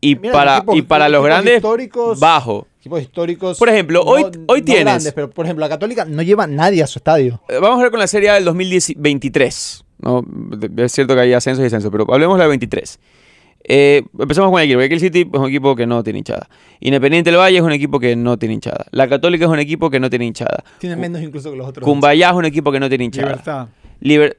[0.00, 2.66] Y Mira, para, equipos- y para los grandes, históricos- bajo.
[2.78, 3.58] Equipos históricos.
[3.58, 6.86] Por ejemplo, hoy- hoy tienes- grandes, pero por ejemplo, la Católica no lleva nadie a
[6.86, 7.40] su estadio.
[7.48, 9.84] Eh, Vamos a ver con la Serie A del 2023.
[10.00, 10.24] ¿no?
[10.76, 13.00] Es cierto que hay ascenso y descenso, pero hablemos de la 23.
[13.70, 14.80] Eh, empezamos con el equipo.
[14.80, 16.48] El City es un equipo que no tiene hinchada.
[16.80, 18.86] Independiente del Valle es un equipo que no tiene hinchada.
[18.92, 20.64] La Católica es un equipo que no tiene hinchada.
[20.78, 21.84] Tiene menos incluso que los otros.
[21.84, 23.28] Cumbayá es un equipo que no tiene hinchada.
[23.28, 23.68] Libertad.
[24.00, 24.36] Liber-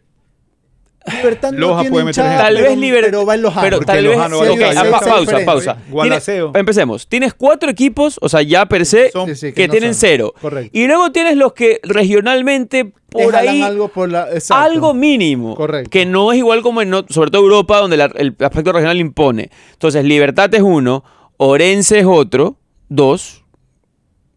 [1.05, 2.43] Libertad no Loja tiene puede meter hinchada, gente.
[2.43, 3.07] Tal pero- vez Libertad.
[3.09, 4.15] Pero va en los Pero tal vez.
[4.17, 5.77] Lojano sí, a pausa, pausa.
[5.89, 6.45] Gualaceo.
[6.51, 7.07] Tienes- empecemos.
[7.07, 9.99] Tienes cuatro equipos, o sea, ya per se, Son- Sí, sí, que, no tienen son.
[10.01, 10.33] cero.
[10.39, 10.77] Correcto.
[10.77, 13.61] Y luego tienes los que regionalmente Te por ahí.
[13.61, 14.29] algo por la.
[14.31, 14.55] exacto.
[14.63, 15.55] algo mínimo.
[15.55, 15.89] Correcto.
[15.89, 19.49] Que no es igual como en, sobre todo Europa, donde la- el aspecto regional impone.
[19.73, 21.03] Entonces, Libertad es uno,
[21.37, 22.57] Orense es otro,
[22.89, 23.43] dos.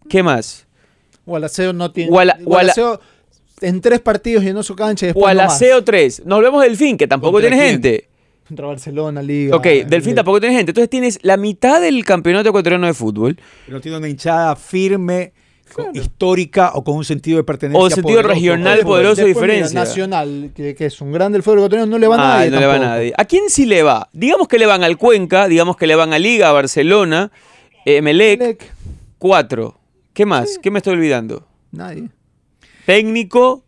[0.09, 0.67] ¿Qué más?
[1.27, 2.11] Gualaceo no tiene.
[2.11, 2.39] Guala-
[3.63, 5.43] en tres partidos llenó su cancha y O después al no.
[5.45, 6.23] Aseo 3.
[6.27, 7.73] Nos vemos Delfín, que tampoco ¿Contra tiene quién?
[7.83, 8.09] gente.
[8.47, 9.57] Contra Barcelona, Liga.
[9.57, 10.71] Ok, Delfín tampoco tiene gente.
[10.73, 13.39] Entonces tienes la mitad del campeonato ecuatoriano de fútbol.
[13.67, 15.33] Pero tiene una hinchada firme,
[15.95, 17.81] histórica o con un sentido de pertenencia.
[17.83, 18.35] O sentido poderoso.
[18.35, 19.25] regional poderoso.
[19.25, 19.81] Después, mira, diferencia.
[19.81, 22.51] Nacional, que, que es un grande del fútbol ecuatoriano, no le va a Ah, nadie.
[22.51, 23.13] no le va a nadie.
[23.17, 24.09] ¿A quién sí le va?
[24.13, 27.31] Digamos que le van al Cuenca, digamos que le van a Liga, a Barcelona,
[27.87, 28.73] eh, Melec, Melec,
[29.19, 29.79] cuatro.
[30.13, 30.59] ¿Qué más?
[30.63, 31.47] ¿Qué me estoy olvidando?
[31.71, 32.09] Nadie.
[32.87, 33.65] Técnico,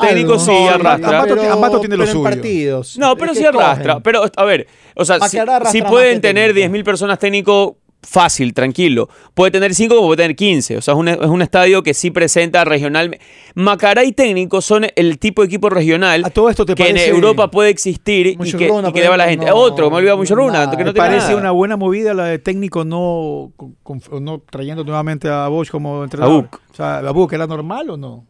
[0.00, 1.08] técnico Algo, sí no, arrastra.
[1.20, 2.30] Ambato- pero- Ambato tiene lo pero en suyo.
[2.30, 2.98] partidos.
[2.98, 3.94] No, pero sí arrastra.
[3.94, 4.02] cogen.
[4.02, 6.72] Pero, a ver, o sea, si, Macará arrastra si más pueden que tener técnico.
[6.72, 9.08] 10.000 personas técnico fácil, tranquilo.
[9.34, 10.76] Puede tener 5 como puede tener 15.
[10.76, 13.18] O sea, es un, es un estadio que sí presenta regional.
[13.56, 17.08] Macará y técnico son el tipo de equipo regional A todo esto te que parece-
[17.08, 19.46] en Europa puede existir y que, Muchurruna, y que por le va a la ejemplo,
[19.48, 19.58] gente.
[19.58, 20.70] no- Otro, me olvidaba mucho Runa, nada.
[20.76, 21.40] que no ¿Te tiene parece nada.
[21.40, 26.00] una buena movida la de técnico no, con- con- no trayendo nuevamente a Bosch como
[26.00, 26.42] A entrenador?
[26.44, 26.60] Buc.
[26.70, 28.24] O sea, ¿a Buc era normal o no?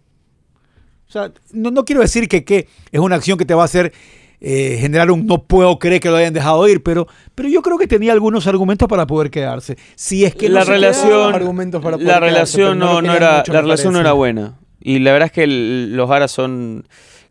[1.08, 3.64] O sea, no, no quiero decir que, que es una acción que te va a
[3.64, 3.92] hacer
[4.40, 7.78] eh, generar un no puedo creer que lo hayan dejado ir, pero, pero yo creo
[7.78, 9.76] que tenía algunos argumentos para poder quedarse.
[9.96, 13.02] Si es que no la quedaba- relación, argumentos para la poder quedarse, relación no no,
[13.02, 14.58] no era, mucho, la relación no era buena.
[14.80, 16.86] Y la verdad es que el- los Aras son,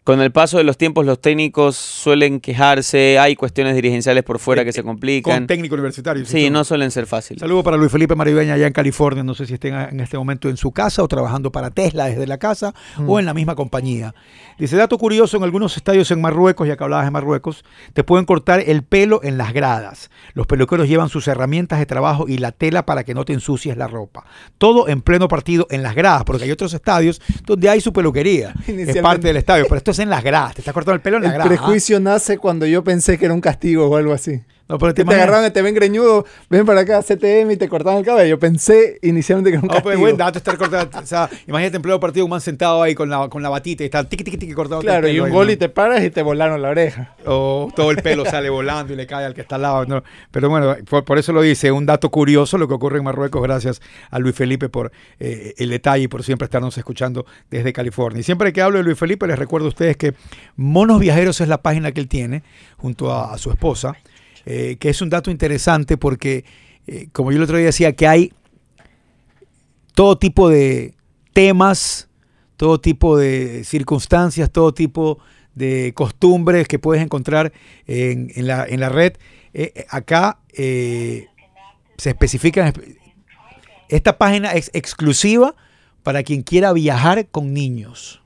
[0.08, 4.64] con el paso de los tiempos, los técnicos suelen quejarse, hay cuestiones dirigenciales por fuera
[4.64, 5.34] que se complican.
[5.34, 6.24] Eh, con técnico universitario.
[6.26, 6.50] Sí, ¿sí?
[6.50, 7.42] no suelen ser fáciles.
[7.42, 9.22] Saludo para Luis Felipe Maribeña allá en California.
[9.22, 12.26] No sé si estén en este momento en su casa o trabajando para Tesla desde
[12.26, 12.74] la casa
[13.06, 14.16] o en la misma compañía.
[14.58, 18.26] Dice, dato curioso, en algunos estadios en Marruecos, ya que hablabas de Marruecos, te pueden
[18.26, 20.10] cortar el pelo en las gradas.
[20.34, 23.76] Los peluqueros llevan sus herramientas de trabajo y la tela para que no te ensucies
[23.76, 24.24] la ropa.
[24.58, 28.54] Todo en pleno partido en las gradas, porque hay otros estadios donde hay su peluquería.
[28.66, 30.56] Es parte del estadio, pero esto es en las gradas.
[30.56, 31.54] Te estás cortando el pelo en las El gradas.
[31.54, 31.56] ¿ah?
[31.64, 34.42] prejuicio nace cuando yo pensé que era un castigo o algo así.
[34.70, 38.00] No, pero te te agarraban, te ven greñudo, ven para acá, CTM y te cortaban
[38.00, 38.38] el cabello.
[38.38, 39.84] Pensé inicialmente que era un castigo.
[39.84, 40.90] pues buen dato estar cortado.
[41.02, 43.84] O sea, imagínate en pleno partido un man sentado ahí con la, con la batita
[43.84, 44.82] y está tiqui tiqui tiqui cortado.
[44.82, 47.16] claro, y un gol y te paras y te volaron la oreja.
[47.26, 49.86] O todo el pelo sale volando y le cae al que está al lado.
[49.86, 50.04] ¿no?
[50.32, 53.42] Pero bueno, por, por eso lo dice, un dato curioso lo que ocurre en Marruecos,
[53.42, 58.20] gracias a Luis Felipe por eh, el detalle y por siempre estarnos escuchando desde California.
[58.20, 60.14] Y siempre que hablo de Luis Felipe, les recuerdo a ustedes que
[60.56, 62.44] Monos Viajeros es la página que él tiene
[62.78, 63.96] junto a, a su esposa,
[64.50, 66.46] eh, que es un dato interesante porque,
[66.88, 68.32] eh, como yo el otro día decía, que hay
[69.94, 70.94] todo tipo de
[71.34, 72.08] temas,
[72.56, 75.20] todo tipo de circunstancias, todo tipo
[75.54, 77.52] de costumbres que puedes encontrar
[77.88, 79.18] en, en la, en la red.
[79.54, 81.28] Eh, acá se
[81.98, 82.72] especifican,
[83.90, 85.56] esta página es exclusiva
[86.04, 88.22] para quien quiera viajar con niños.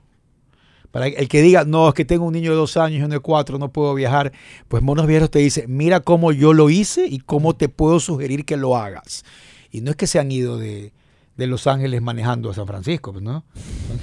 [0.92, 3.14] Para el que diga, no, es que tengo un niño de dos años y uno
[3.14, 4.32] de cuatro, no puedo viajar.
[4.68, 8.46] Pues Monos Viajeros te dice, mira cómo yo lo hice y cómo te puedo sugerir
[8.46, 9.24] que lo hagas.
[9.72, 10.92] Y no es que se han ido de,
[11.38, 13.46] de Los Ángeles manejando a San Francisco, pues, ¿no?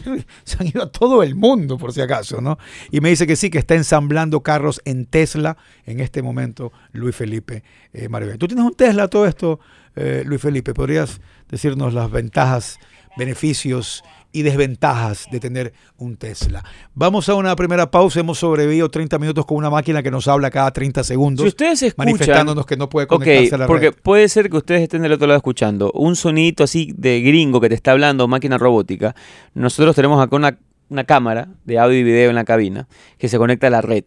[0.44, 2.58] Se han ido a todo el mundo, por si acaso, ¿no?
[2.90, 7.14] Y me dice que sí, que está ensamblando carros en Tesla en este momento, Luis
[7.14, 8.38] Felipe eh, Maribel.
[8.38, 9.60] ¿Tú tienes un Tesla todo esto,
[9.94, 10.74] eh, Luis Felipe?
[10.74, 12.78] ¿Podrías decirnos las ventajas,
[13.18, 14.02] beneficios
[14.32, 16.64] y desventajas de tener un Tesla?
[16.94, 18.20] Vamos a una primera pausa.
[18.20, 21.42] Hemos sobrevivido 30 minutos con una máquina que nos habla cada 30 segundos.
[21.42, 23.98] Si ustedes escuchan, manifestándonos que no puede conectarse a la porque red.
[24.02, 27.68] puede ser que ustedes estén del otro lado escuchando un sonidito así de gringo que
[27.68, 29.14] te está hablando, máquina robótica.
[29.54, 30.56] Nosotros tenemos acá una,
[30.88, 34.04] una cámara de audio y video en la cabina que se conecta a la red.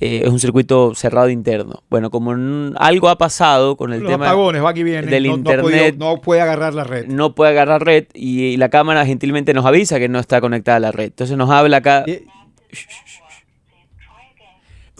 [0.00, 1.82] Eh, es un circuito cerrado interno.
[1.90, 2.32] Bueno, como
[2.76, 5.08] algo ha pasado con el Los tema apagones, va aquí viene.
[5.10, 5.96] del no, no podido- internet.
[5.98, 7.06] no puede agarrar la red.
[7.06, 10.80] no puede agarrar red y, la cámara gentilmente nos avisa que no está conectada a
[10.80, 11.06] la red.
[11.06, 12.04] Entonces nos habla acá.
[12.06, 12.20] Y-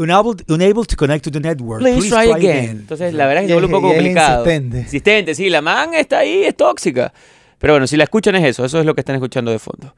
[0.00, 1.80] Unable, unable to connect to the network.
[1.80, 2.70] Please try again.
[2.70, 4.44] Entonces la verdad es que se Y vuelve un es- poco y es complicado.
[4.44, 4.78] insistente.
[4.80, 7.12] Insistente, sí, la man está ahí, es tóxica.
[7.58, 9.96] Pero bueno, si la escuchan es eso, eso es lo que están escuchando de fondo.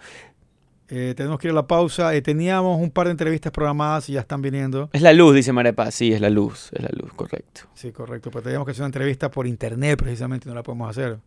[0.90, 2.14] Eh, tenemos que ir a la pausa.
[2.14, 4.90] Eh, teníamos un par de entrevistas programadas y ya están viniendo.
[4.92, 5.94] Es la luz, dice María Paz.
[5.94, 7.62] Sí, es la luz, es la luz, correcto.
[7.74, 8.30] Sí, correcto.
[8.30, 11.18] Pero teníamos que hacer una entrevista por internet precisamente, no la podemos hacer.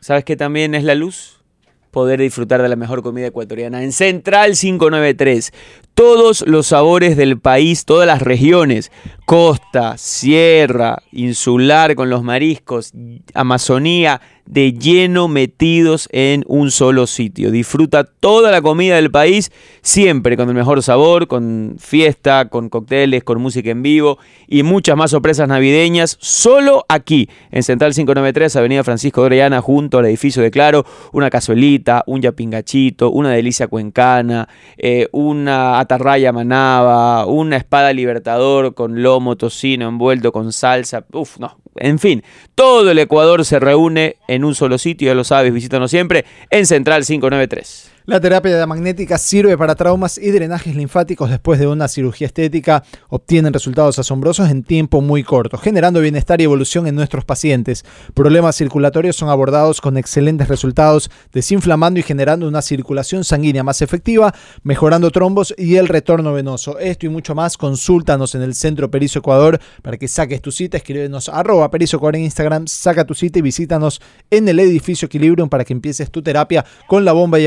[0.00, 1.42] ¿Sabes qué también es la luz?
[1.90, 5.52] Poder disfrutar de la mejor comida ecuatoriana en Central 593.
[5.92, 8.90] Todos los sabores del país, todas las regiones,
[9.26, 12.92] costa, sierra, insular con los mariscos,
[13.34, 17.52] Amazonía, de lleno metidos en un solo sitio.
[17.52, 23.22] Disfruta toda la comida del país, siempre con el mejor sabor, con fiesta, con cócteles,
[23.22, 28.82] con música en vivo y muchas más sorpresas navideñas, solo aquí, en Central 593, Avenida
[28.82, 35.08] Francisco Orellana, junto al edificio de Claro, una cazuelita, un yapingachito, una delicia cuencana, eh,
[35.12, 41.98] una atarraya manaba, una espada libertador con lomo, tocino envuelto con salsa, uf, no, en
[41.98, 42.22] fin,
[42.54, 46.66] todo el Ecuador se reúne en un solo sitio, ya lo sabes, visítanos siempre en
[46.66, 47.89] Central 593.
[48.06, 52.82] La terapia magnética sirve para traumas y drenajes linfáticos después de una cirugía estética.
[53.10, 57.84] Obtienen resultados asombrosos en tiempo muy corto, generando bienestar y evolución en nuestros pacientes.
[58.14, 64.34] Problemas circulatorios son abordados con excelentes resultados, desinflamando y generando una circulación sanguínea más efectiva,
[64.62, 66.78] mejorando trombos y el retorno venoso.
[66.78, 70.78] Esto y mucho más, consúltanos en el Centro Perizo Ecuador para que saques tu cita.
[70.78, 75.50] Escríbenos arroba Perizo Ecuador en Instagram, saca tu cita y visítanos en el edificio Equilibrium
[75.50, 77.38] para que empieces tu terapia con la bomba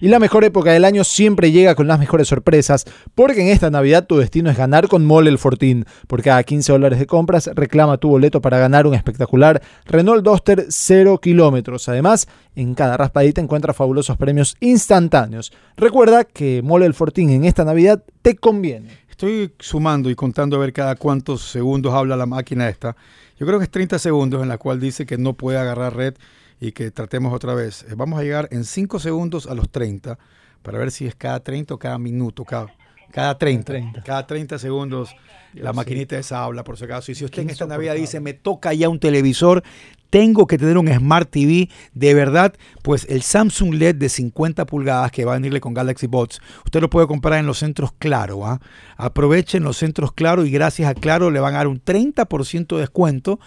[0.00, 3.70] Y la mejor época del año siempre llega con las mejores sorpresas, porque en esta
[3.70, 5.84] Navidad tu destino es ganar con Mole el Fortín.
[6.06, 10.66] Por cada 15 dólares de compras, reclama tu boleto para ganar un espectacular Renault Duster
[10.68, 11.88] 0 kilómetros.
[11.88, 15.52] Además, en cada raspadita encuentras fabulosos premios instantáneos.
[15.76, 19.04] Recuerda que Mole el Fortín en esta Navidad te conviene.
[19.10, 22.96] Estoy sumando y contando a ver cada cuántos segundos habla la máquina esta.
[23.38, 26.14] Yo creo que es 30 segundos en la cual dice que no puede agarrar red
[26.60, 27.84] y que tratemos otra vez.
[27.88, 30.18] Eh, Vamos a llegar en 5 segundos a los 30
[30.62, 32.74] para ver si es cada 30 o cada minuto, cada,
[33.10, 33.64] cada 30.
[33.64, 34.02] 30.
[34.02, 35.14] Cada 30 segundos
[35.52, 35.76] la sí.
[35.76, 37.12] maquinita esa habla, por si acaso.
[37.12, 39.62] Y si usted en esta Navidad dice, me toca ya un televisor,
[40.14, 45.10] tengo que tener un Smart TV, de verdad, pues el Samsung LED de 50 pulgadas
[45.10, 48.46] que va a venirle con Galaxy Bots, usted lo puede comprar en los centros Claro.
[48.46, 48.60] ¿ah?
[48.96, 52.80] Aprovechen los centros Claro y gracias a Claro le van a dar un 30% de
[52.80, 53.40] descuento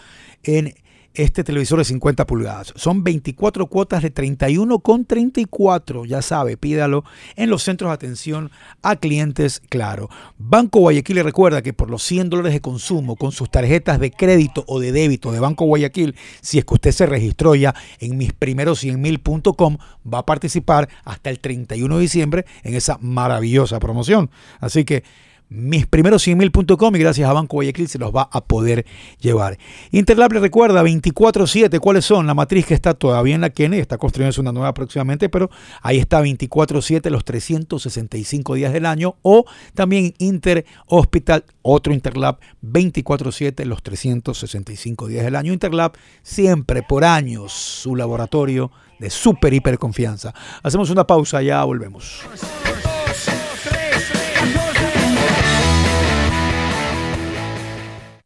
[0.44, 0.74] en
[1.18, 2.74] este televisor de 50 pulgadas.
[2.76, 6.06] Son 24 cuotas de 31,34.
[6.06, 7.04] Ya sabe, pídalo
[7.36, 8.52] en los centros de atención
[8.82, 10.10] a clientes Claro.
[10.38, 14.12] Banco Guayaquil le recuerda que por los 100 dólares de consumo con sus tarjetas de
[14.12, 18.18] crédito o de débito de Banco Guayaquil, si es que usted se registró ya en
[18.18, 19.78] mis primeros 100mil.com,
[20.12, 24.30] va a participar hasta el 31 de diciembre en esa maravillosa promoción.
[24.60, 25.04] Así que
[25.50, 28.86] mis primeros 100mil.com y gracias a Banco Guayaquil se los va a poder
[29.20, 29.58] llevar.
[29.92, 32.28] Interlab le recuerda 24-7 cuáles son.
[32.28, 35.50] La matriz que está todavía en la Kennedy, está construyéndose una nueva próximamente, pero
[35.82, 39.16] ahí está 24-7 los 365 días del año.
[39.22, 45.54] O también Inter Hospital, otro Interlab 24-7 los 365 días del año.
[45.54, 50.34] Interlab siempre por años su laboratorio de super hiper confianza.
[50.64, 52.22] Hacemos una pausa, ya volvemos.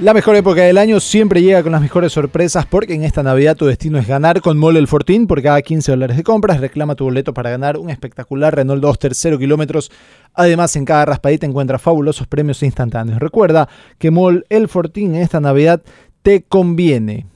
[0.00, 3.56] La mejor época del año siempre llega con las mejores sorpresas porque en esta Navidad
[3.56, 5.26] tu destino es ganar con Mole el Fortín.
[5.26, 9.12] Por cada 15 dólares de compras reclama tu boleto para ganar un espectacular Renault Duster
[9.12, 9.90] 0 kilómetros.
[10.34, 13.18] Además en cada raspadita encuentras fabulosos premios instantáneos.
[13.18, 15.82] Recuerda que Mole el Fortín en esta Navidad
[16.22, 17.26] te conviene.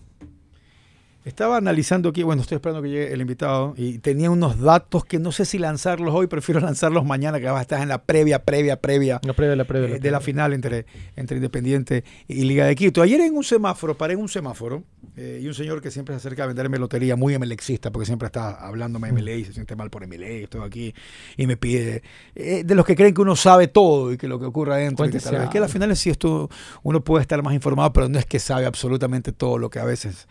[1.25, 5.21] Estaba analizando aquí, bueno, estoy esperando que llegue el invitado y tenía unos datos que
[5.21, 8.45] no sé si lanzarlos hoy, prefiero lanzarlos mañana, que vas a estar en la previa,
[8.45, 12.43] previa, previa La previa, la previa, eh, la de la final entre, entre Independiente y
[12.43, 13.03] Liga de Quito.
[13.03, 14.83] Ayer en un semáforo, paré en un semáforo
[15.17, 18.27] eh, y un señor que siempre se acerca a venderme lotería, muy MLXista, porque siempre
[18.27, 20.93] está hablándome MLE y se siente mal por MLE, estoy aquí
[21.37, 22.03] y me pide,
[22.35, 25.05] eh, de los que creen que uno sabe todo y que lo que ocurre adentro,
[25.09, 26.51] que, tal vez- que a las finales sí esto,
[26.83, 29.85] uno puede estar más informado, pero no es que sabe absolutamente todo lo que a
[29.85, 30.27] veces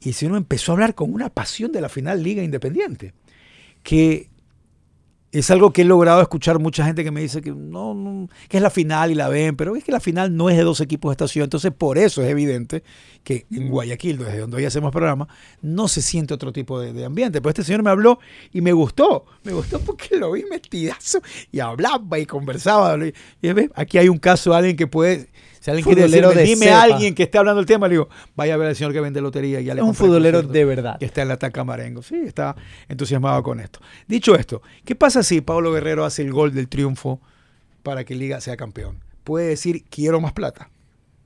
[0.00, 3.14] y si uno empezó a hablar con una pasión de la final Liga Independiente,
[3.82, 4.30] que
[5.30, 8.56] es algo que he logrado escuchar mucha gente que me dice que no, no, que
[8.56, 10.80] es la final y la ven, pero es que la final no es de dos
[10.80, 12.82] equipos de esta ciudad, entonces por eso es evidente
[13.24, 15.28] que en Guayaquil, desde donde hoy hacemos programa,
[15.60, 17.42] no se siente otro tipo de, de ambiente.
[17.42, 18.20] Pero este señor me habló
[18.52, 21.20] y me gustó, me gustó porque lo vi metidazo
[21.52, 22.96] y hablaba y conversaba.
[23.42, 25.28] Y ves, aquí hay un caso de alguien que puede,
[25.60, 26.78] si alguien quiere decirme, de dime cepa.
[26.80, 29.00] a alguien que esté hablando del tema, le digo, vaya a ver al señor que
[29.00, 29.60] vende lotería.
[29.60, 30.98] y Ya le Es un futbolero de verdad.
[30.98, 32.02] que está en la Taca Marengo.
[32.02, 32.54] Sí, está
[32.88, 33.80] entusiasmado con esto.
[34.06, 37.20] Dicho esto, ¿qué pasa si Pablo Guerrero hace el gol del triunfo
[37.82, 38.98] para que Liga sea campeón?
[39.24, 40.70] Puede decir, quiero más plata.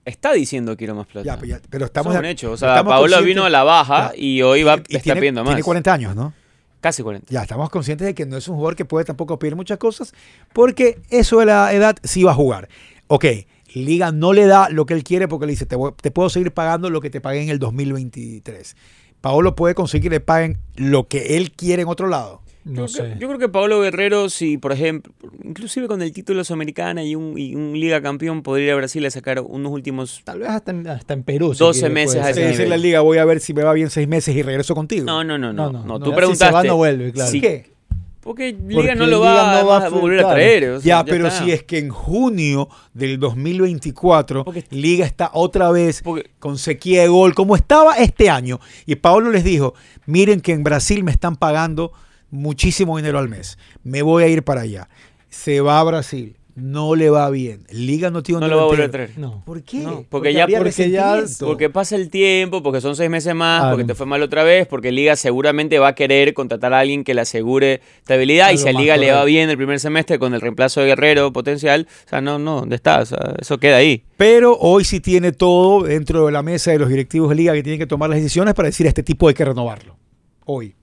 [0.04, 1.24] Está diciendo quiero más plata.
[1.26, 2.12] Ya, pues ya, pero estamos...
[2.12, 2.50] es un de- hecho.
[2.52, 4.18] O sea, conscientes- vino a la baja Ya.
[4.20, 5.50] y hoy va, y está tiene, pidiendo más.
[5.50, 6.32] Tiene 40 años, ¿no?
[6.80, 7.28] Casi 40.
[7.30, 10.12] Ya, estamos conscientes de que no es un jugador que puede tampoco pedir muchas cosas,
[10.52, 12.68] porque eso de la edad sí va a jugar.
[13.06, 13.24] Ok,
[13.74, 16.28] Liga no le da lo que él quiere porque le dice, te, voy- te puedo
[16.30, 18.76] seguir pagando lo que te pagué en el 2023.
[19.20, 22.42] Paolo puede conseguir que le paguen lo que él quiere en otro lado.
[22.64, 23.16] No yo, creo- sé.
[23.18, 27.36] yo creo que Pablo Guerrero, si por ejemplo, inclusive con el título sudamericana y un,
[27.36, 30.20] y un Liga Campeón, podría ir a Brasil a sacar unos últimos...
[30.24, 31.54] Tal vez hasta en, hasta en Perú.
[31.58, 34.06] 12 quiere, meses a ese la Liga, voy a ver si me va bien seis
[34.06, 35.04] meses y regreso contigo.
[35.06, 35.64] No, no, no, no.
[35.66, 35.98] No, no, no, no.
[36.04, 36.46] Tú Si preguntaste...
[36.46, 37.30] se va, no vuelve, claro.
[37.30, 37.71] si- ¿Qué?
[38.22, 40.70] Porque Porque Liga no lo va, Liga no va a a volver a traer.
[40.70, 41.44] o sea, Ya, pero está.
[41.44, 47.02] si es que en junio del 2024 Porque- Liga está otra vez Porque- con sequía
[47.02, 49.74] de gol, como estaba este año, y Paolo les dijo,
[50.06, 51.92] miren que en Brasil me están pagando
[52.30, 54.88] muchísimo dinero al mes, me voy a ir para allá.
[55.28, 58.62] Se va a Brasil, no le va bien, Liga no tiene no dónde lo va
[58.64, 59.10] a volver a traer.
[59.18, 59.42] No.
[59.44, 59.78] ¿Por qué?
[59.78, 61.22] No, porque ya- porque ya-.
[61.40, 63.76] Porque pasa el tiempo, porque son seis meses más, Claro.
[63.76, 67.04] porque te fue mal otra vez, porque Liga seguramente va a querer contratar a alguien
[67.04, 68.52] que le asegure estabilidad.
[68.52, 71.32] y si a Liga le va bien el primer semestre con el reemplazo de Guerrero
[71.32, 73.00] potencial, o sea, no, no, ¿dónde está?
[73.00, 74.04] O sea, eso queda ahí.
[74.16, 77.62] Pero hoy sí tiene todo dentro de la mesa de los directivos de Liga que
[77.62, 79.96] tienen que tomar las decisiones para decir este tipo hay que renovarlo.
[80.44, 80.74] Hoy.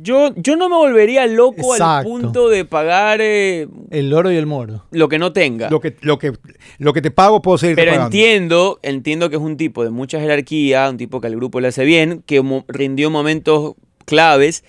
[0.00, 4.46] Yo, yo no me volvería loco al punto de pagar eh, El oro y el
[4.46, 4.84] moro.
[4.90, 5.70] lo que no tenga.
[5.70, 6.32] Lo que, lo que,
[6.78, 8.06] lo que te pago puedo seguir Pero pagando.
[8.06, 11.68] entiendo, entiendo que es un tipo de mucha jerarquía, un tipo que al grupo le
[11.68, 14.64] hace bien, que rindió momentos claves.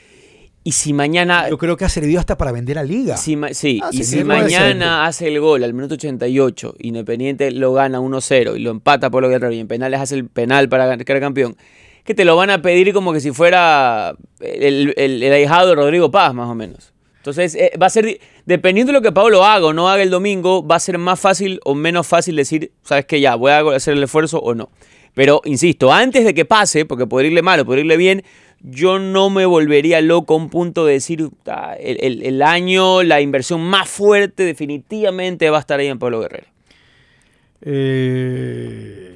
[0.64, 3.18] Y si mañana Yo creo que ha servido hasta para vender a Liga.
[3.18, 8.00] Si sí, Ah, y si mañana hace el gol al minuto 88, Independiente lo gana
[8.00, 11.04] 1-0 y lo empata por lo Guerrero y en penales hace el penal para gan-
[11.04, 11.56] quedar campeón,
[12.04, 16.10] que te lo van a pedir como que si fuera el, el, ahijado de Rodrigo
[16.12, 16.94] Paz, más o menos.
[17.18, 20.02] Entonces, eh, va a ser, di- dependiendo de lo que Pablo haga o no haga
[20.02, 23.20] el domingo, va a ser más fácil o menos fácil decir, ¿sabes qué?
[23.20, 24.70] Ya, voy a hacer el esfuerzo o no.
[25.14, 28.24] Pero, insisto, antes de que pase, porque podría irle mal o podría irle bien,
[28.62, 33.04] yo no me volvería loco a un punto de decir, "Ah, el, el- el año,
[33.04, 36.48] la inversión más fuerte definitivamente va a estar ahí en Pablo Guerrero.
[37.62, 39.09] Eh,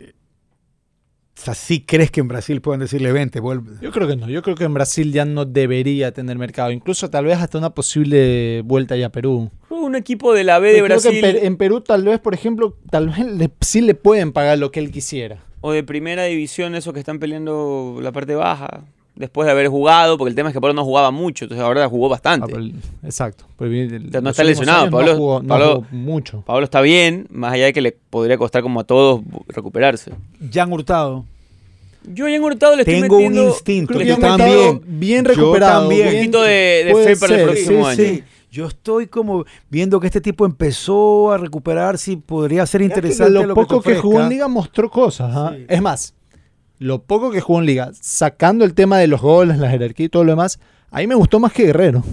[1.43, 3.71] o sea, ¿sí crees que en Brasil pueden decirle vente, vuelve?
[3.81, 4.29] Yo creo que no.
[4.29, 6.71] Yo creo que en Brasil ya no debería tener mercado.
[6.71, 9.51] Incluso tal vez hasta una posible vuelta ya a Perú.
[9.69, 12.03] Un equipo de la B de Yo creo que Brasil en, Per- en Perú tal
[12.05, 15.39] vez, por ejemplo, tal vez le- sí le pueden pagar lo que él quisiera.
[15.59, 18.83] o de primera división, esos que están peleando la parte baja,
[19.15, 21.87] después de haber jugado, porque el tema es que Pablo no jugaba mucho, entonces ahora
[21.87, 22.47] jugó Ah, bastante.
[22.47, 23.45] pero el- exacto.
[23.57, 26.41] Pero el- sea, no está lesionado, Pablo- No jugó, no Pablo- jugó mucho.
[26.45, 30.11] Pablo está bien, más allá de que le podría costar como a todos recuperarse.
[30.51, 31.25] Jan Hurtado.
[32.05, 33.93] Yo ya en Hurtado le estoy Tengo un metiendo instinto.
[33.93, 34.81] Creo que Yo también.
[34.85, 35.81] bien Yo recuperado.
[35.81, 36.07] también.
[36.07, 38.13] un poquito de, de puede fe para el ser, próximo sí, año.
[38.15, 38.23] sí.
[38.51, 43.45] Yo estoy como viendo que este tipo empezó a recuperar, si podría ser interesante lo,
[43.47, 45.31] lo, poco que, jugó en liga mostró cosas.
[45.35, 45.53] ¿ah?
[45.57, 45.65] Sí.
[45.67, 46.13] Es más,
[46.77, 50.09] lo poco que jugó en liga, sacando el tema de los goles, la jerarquía y
[50.09, 50.59] todo lo demás,
[50.91, 52.03] a mí me gustó más que Guerrero.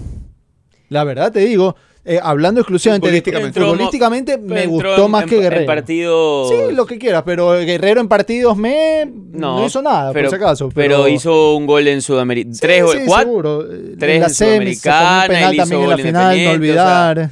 [0.89, 3.07] La verdad te digo, eh, hablando exclusivamente
[3.53, 4.37] Futbolísticamente.
[4.37, 5.65] Me gustó en- más en- que En Guerrero.
[5.65, 6.49] partidos...
[6.49, 10.43] Sí, lo que quieras, pero Guerrero en partidos me no, hizo nada, pero, por si
[10.43, 10.69] acaso.
[10.73, 12.53] Pero, hizo un gol en Sudamérica.
[12.53, 13.65] Sí, Tres goles, sí, seguro.
[13.99, 16.71] Tres en la en se Sudamericana, penal él también hizo en la final, no independiente,
[16.71, 17.31] o sea, olvidar.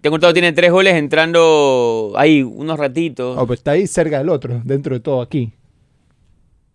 [0.00, 3.36] Tengo Hurtado tiene tres goles entrando ahí unos ratitos.
[3.38, 5.52] Oh, pues está ahí cerca del otro, dentro de todo aquí.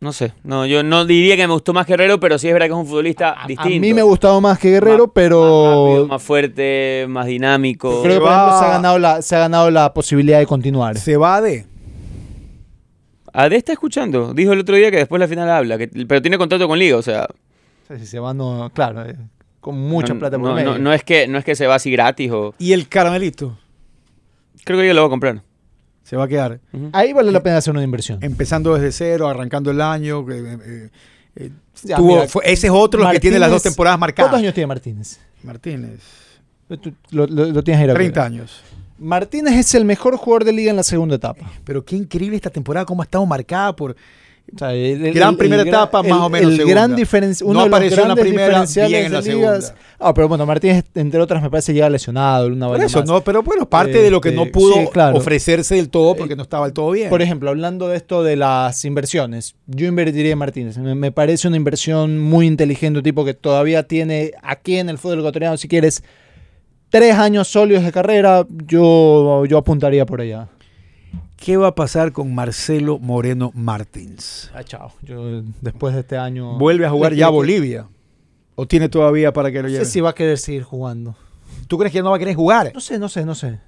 [0.01, 2.67] No sé, no, yo no diría que me gustó más Guerrero, pero sí es verdad
[2.67, 3.79] que es un futbolista A distinto.
[3.79, 8.01] mí me ha gustado más que Guerrero, Más- pero Más, rápido, más fuerte, más dinámico.
[8.03, 10.97] creo que por ejemplo se ha, ganado la, se ha ganado la posibilidad de continuar.
[10.97, 11.65] Se va de.
[13.33, 14.33] Ade está escuchando.
[14.33, 16.97] Dijo el otro día que después la final habla, que, pero tiene contrato con Liga,
[16.97, 17.27] o sea.
[17.83, 19.15] O sea, si se va, no, claro, eh,
[19.59, 20.71] con mucha no, plata por no, medio.
[20.73, 22.53] no, no es que, no es que se va así gratis o.
[22.59, 23.57] Y el caramelito
[24.63, 25.41] Creo que Liga lo va a comprar.
[26.05, 26.59] Se va a quedar.
[26.93, 28.19] Ahí vale la pena hacer una inversión.
[28.21, 30.23] Empezando desde cero, arrancando el año.
[30.31, 30.89] eh, eh,
[31.35, 31.49] eh,
[31.83, 34.29] Ya, tuvo- mira, fue- ese es otro los que tiene las dos Martínez- temporadas marcadas.
[34.29, 35.19] ¿Cuántos años tiene Martínez?
[35.43, 35.99] Martínez.
[36.81, 37.93] Tú- lo, lo- lo tienes ahí.
[37.93, 38.61] 30 años.
[38.97, 41.51] Martínez es el mejor jugador de liga en la segunda etapa.
[41.65, 43.95] Pero qué increíble esta temporada, cómo ha estado marcada por.
[44.55, 47.35] O sea, el- Gran el- primera el etapa, más el- o menos El gran diferen-
[47.43, 49.59] uno No apareció en la primera, bien en la segunda.
[49.99, 52.47] Ah, pero bueno, Martínez, entre otras, me parece llega lesionado.
[52.47, 53.07] Una Por eso, más.
[53.09, 55.17] no, pero bueno, parte de lo que no Este, pudo sí, claro.
[55.17, 57.09] ofrecerse del todo porque no estaba del todo bien.
[57.09, 60.77] Por ejemplo, hablando de esto de las inversiones, yo invertiría en Martínez.
[60.77, 64.97] Me, me parece una inversión muy inteligente, un tipo que todavía tiene aquí en el
[64.97, 66.01] fútbol ecuatoriano, si quieres,
[66.89, 70.47] tres años sólidos de carrera, yo, yo apuntaría por allá.
[71.37, 74.49] ¿Qué va a pasar con Marcelo Moreno Martins?
[74.53, 74.93] Ah, chao.
[75.01, 76.57] Yo, después de este año.
[76.57, 77.87] ¿Vuelve a jugar ya Bolivia?
[78.55, 79.85] ¿O tiene todavía para que lo No lleve?
[79.85, 81.15] sé si va a querer seguir jugando.
[81.67, 82.71] ¿Tú crees que ya no va a querer jugar?
[82.73, 83.59] No sé, no sé, no sé.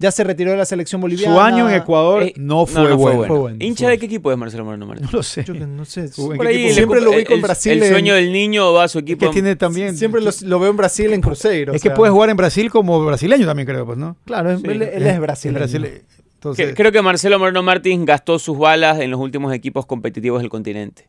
[0.00, 1.34] Ya se retiró de la selección boliviana.
[1.34, 3.24] Su año en Ecuador Eh, no fue bueno.
[3.24, 3.56] Fue bueno.
[3.58, 5.10] ¿Hincha fue de qué equipo es Marcelo Moreno Martínez?
[5.12, 5.42] No lo sé.
[5.44, 6.08] Yo que no sé.
[6.14, 9.26] Por ahí Siempre lo en el- Brasil El sueño del niño va a su equipo.
[9.26, 9.96] que tiene también.
[9.96, 11.72] Siempre los- lo veo en Brasil en Cruzeiro.
[11.72, 14.16] es o que puede jugar en Brasil como brasileño también, creo, pues, ¿no?
[14.24, 14.66] Claro, él, Sí.
[14.68, 15.58] él es brasileño.
[15.58, 16.02] Brasil-
[16.38, 20.48] Entonces, creo que Marcelo Moreno Martins gastó sus balas en los últimos equipos competitivos del
[20.48, 21.08] continente.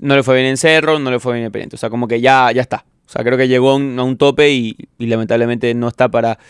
[0.00, 1.76] No le fue bien en Cerro, no le fue bien en Independiente.
[1.76, 2.84] O sea, como que ya, ya está.
[3.06, 6.08] O sea, creo que llegó a un, a un tope y, y lamentablemente no está
[6.10, 6.40] para,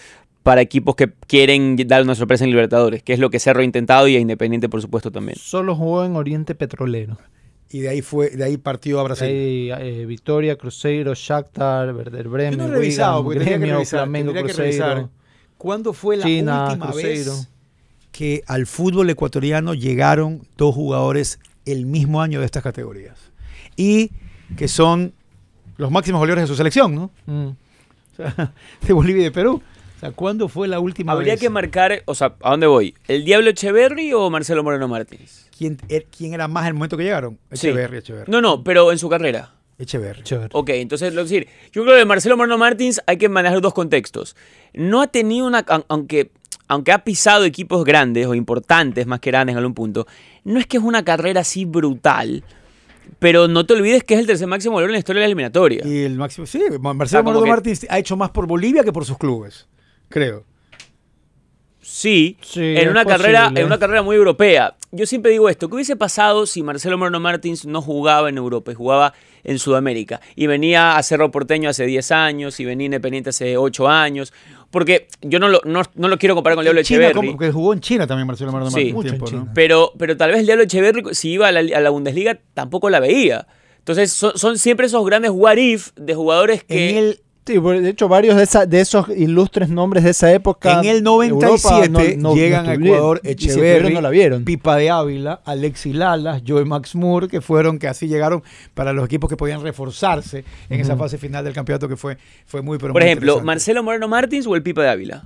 [0.43, 3.65] para equipos que quieren dar una sorpresa en Libertadores, que es lo que Cerro ha
[3.65, 5.37] intentado y a Independiente, por supuesto, también.
[5.39, 7.19] Solo jugó en Oriente Petrolero.
[7.69, 9.27] Y de ahí fue, de ahí partió a Brasil.
[9.29, 13.59] Ahí, eh, Victoria, Cruzeiro, Shakhtar, Werder Bremen, Yo no he revisado, Wigan, porque tendría que
[13.59, 15.09] Gremio, revisar, Flamengo, que revisar.
[15.59, 17.33] ¿Cuándo fue la China, última Cruzeiro.
[17.33, 17.52] vez
[18.13, 23.19] que al fútbol ecuatoriano llegaron dos jugadores el mismo año de estas categorías?
[23.77, 24.11] Y
[24.57, 25.13] que son
[25.79, 27.11] los máximos goleadores de su selección, ¿no?
[27.27, 27.47] Mm.
[27.49, 27.57] O
[28.17, 28.53] sea,
[28.87, 29.63] de Bolivia y de Perú.
[29.97, 31.41] O sea, ¿cuándo fue la última Habría vez?
[31.41, 32.95] que marcar, o sea, ¿a dónde voy?
[33.09, 35.49] ¿El Diablo Echeverry o Marcelo Moreno Martínez?
[35.57, 37.39] ¿Quién, er- quién era más en el momento que llegaron?
[37.53, 37.69] Sí.
[37.69, 38.31] Echeverri, Echeverri.
[38.31, 39.55] No, no, pero en su carrera.
[39.79, 40.23] Echeverri.
[40.23, 40.51] Chévere.
[40.53, 44.37] Ok, entonces, lo decir, yo creo que Marcelo Moreno Martins hay que manejar dos contextos.
[44.75, 46.31] No ha tenido una, aun- aunque,
[46.73, 50.07] aunque ha pisado equipos grandes o importantes, más que grandes en algún punto,
[50.45, 52.43] no es que es una carrera así brutal,
[53.19, 55.27] pero no te olvides que es el tercer máximo goleador en la historia de la
[55.27, 55.87] eliminatoria.
[55.87, 59.19] Y el máximo, sí, Marcelo que- Martins ha hecho más por Bolivia que por sus
[59.19, 59.69] clubes,
[60.09, 60.45] creo.
[61.83, 63.61] Sí, Sí, en una carrera, posible.
[63.61, 64.75] en una carrera muy europea.
[64.93, 68.71] Yo siempre digo esto, ¿qué hubiese pasado si Marcelo Moreno Martins no jugaba en Europa
[68.71, 70.21] y jugaba en Sudamérica?
[70.37, 74.33] Y venía a Cerro Porteño hace 10 años y venía Independiente hace 8 años.
[74.71, 77.15] Porque yo no lo, no, no lo quiero comparar con Echeverry.
[77.15, 78.93] como- porque jugó en China también Marcelo Moreno Sí.
[78.93, 78.95] Martins.
[78.95, 79.51] un Mucho en tiempo.
[79.55, 82.89] Pero, pero tal vez el Diablo Echeverry, si iba a la, a la Bundesliga, tampoco
[82.91, 83.47] la veía.
[83.79, 86.91] Entonces son, son siempre esos grandes what if de jugadores que...
[86.91, 90.79] En el, Sí, de hecho, varios de, esa- de esos ilustres nombres de esa época.
[90.79, 92.75] en el 97 Europa no- no- llegan no a.
[92.75, 94.45] Ecuador Echeverri, la vieron.
[94.45, 99.05] Pipa de Ávila, Alexis Lalas, Joe Max Moore, que fueron, que así llegaron para los
[99.05, 102.17] equipos que podían reforzarse en esa fase final del campeonato que fue,
[102.47, 103.41] fue muy, pero por muy ejemplo.
[103.43, 105.25] Marcelo Moreno Martins o el Pipa de Ávila.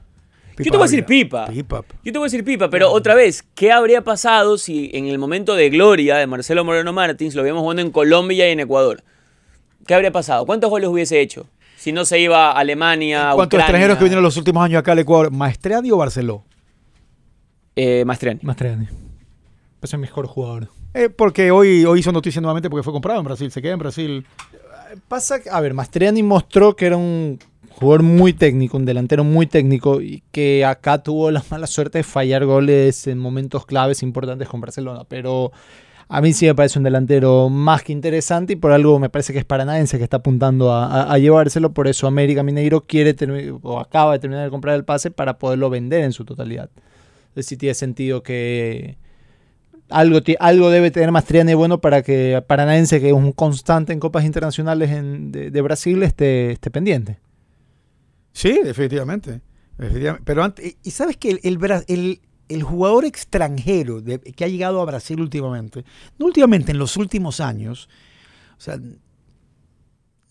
[0.57, 1.05] Pipa Yo te voy a decir.
[1.05, 1.47] Pipa.
[1.49, 1.85] Pipa.
[2.03, 5.19] Yo te voy a decir Pipa, pero otra vez, ¿qué habría pasado si en el
[5.19, 9.03] momento de gloria de Marcelo Moreno Martins lo habíamos jugando en Colombia y en Ecuador?
[9.87, 10.47] ¿Qué habría pasado?
[10.47, 11.47] ¿Cuántos goles hubiese hecho?
[11.87, 14.91] Si no se iba a Alemania, ¿Cuántos Ucrania, extranjeros que vinieron los últimos años acá
[14.91, 15.31] al Ecuador?
[15.31, 16.43] ¿Maestrani o Barceló?
[17.77, 18.41] Eh, Mastriani.
[18.43, 18.89] Mastriani.
[19.81, 20.69] Es el mejor jugador.
[20.95, 23.79] Eh, porque hoy, hoy hizo noticia nuevamente porque fue comprado en Brasil, se queda en
[23.79, 24.27] Brasil.
[25.07, 29.47] Pasa que, a ver, Mastriani mostró que era un jugador muy técnico, un delantero muy
[29.47, 34.49] técnico y que acá tuvo la mala suerte de fallar goles en momentos claves importantes
[34.49, 35.05] con Barcelona.
[35.09, 35.53] Pero
[36.09, 39.33] a mí sí me parece un delantero más que interesante y por algo me parece
[39.33, 41.73] que es paranaense que está apuntando a, a- llevárselo.
[41.73, 43.15] Por eso América Mineiro quiere
[43.63, 46.71] o acaba de terminar de comprar el pase para poderlo vender en su totalidad.
[47.31, 48.97] Es decir, tiene sentido que
[49.89, 54.25] algo, algo debe tener Mastriani bueno para que Paranaense, que es un constante en copas
[54.25, 57.19] internacionales en- de, Brasil, esté, esté pendiente.
[58.33, 59.41] Sí, definitivamente.
[59.79, 60.23] definitivamente.
[60.25, 64.81] Pero antes, y- sabes que el, el, el- el jugador extranjero de- que ha llegado
[64.81, 65.85] a Brasil últimamente,
[66.19, 67.89] no últimamente, en los últimos años,
[68.57, 68.79] o sea,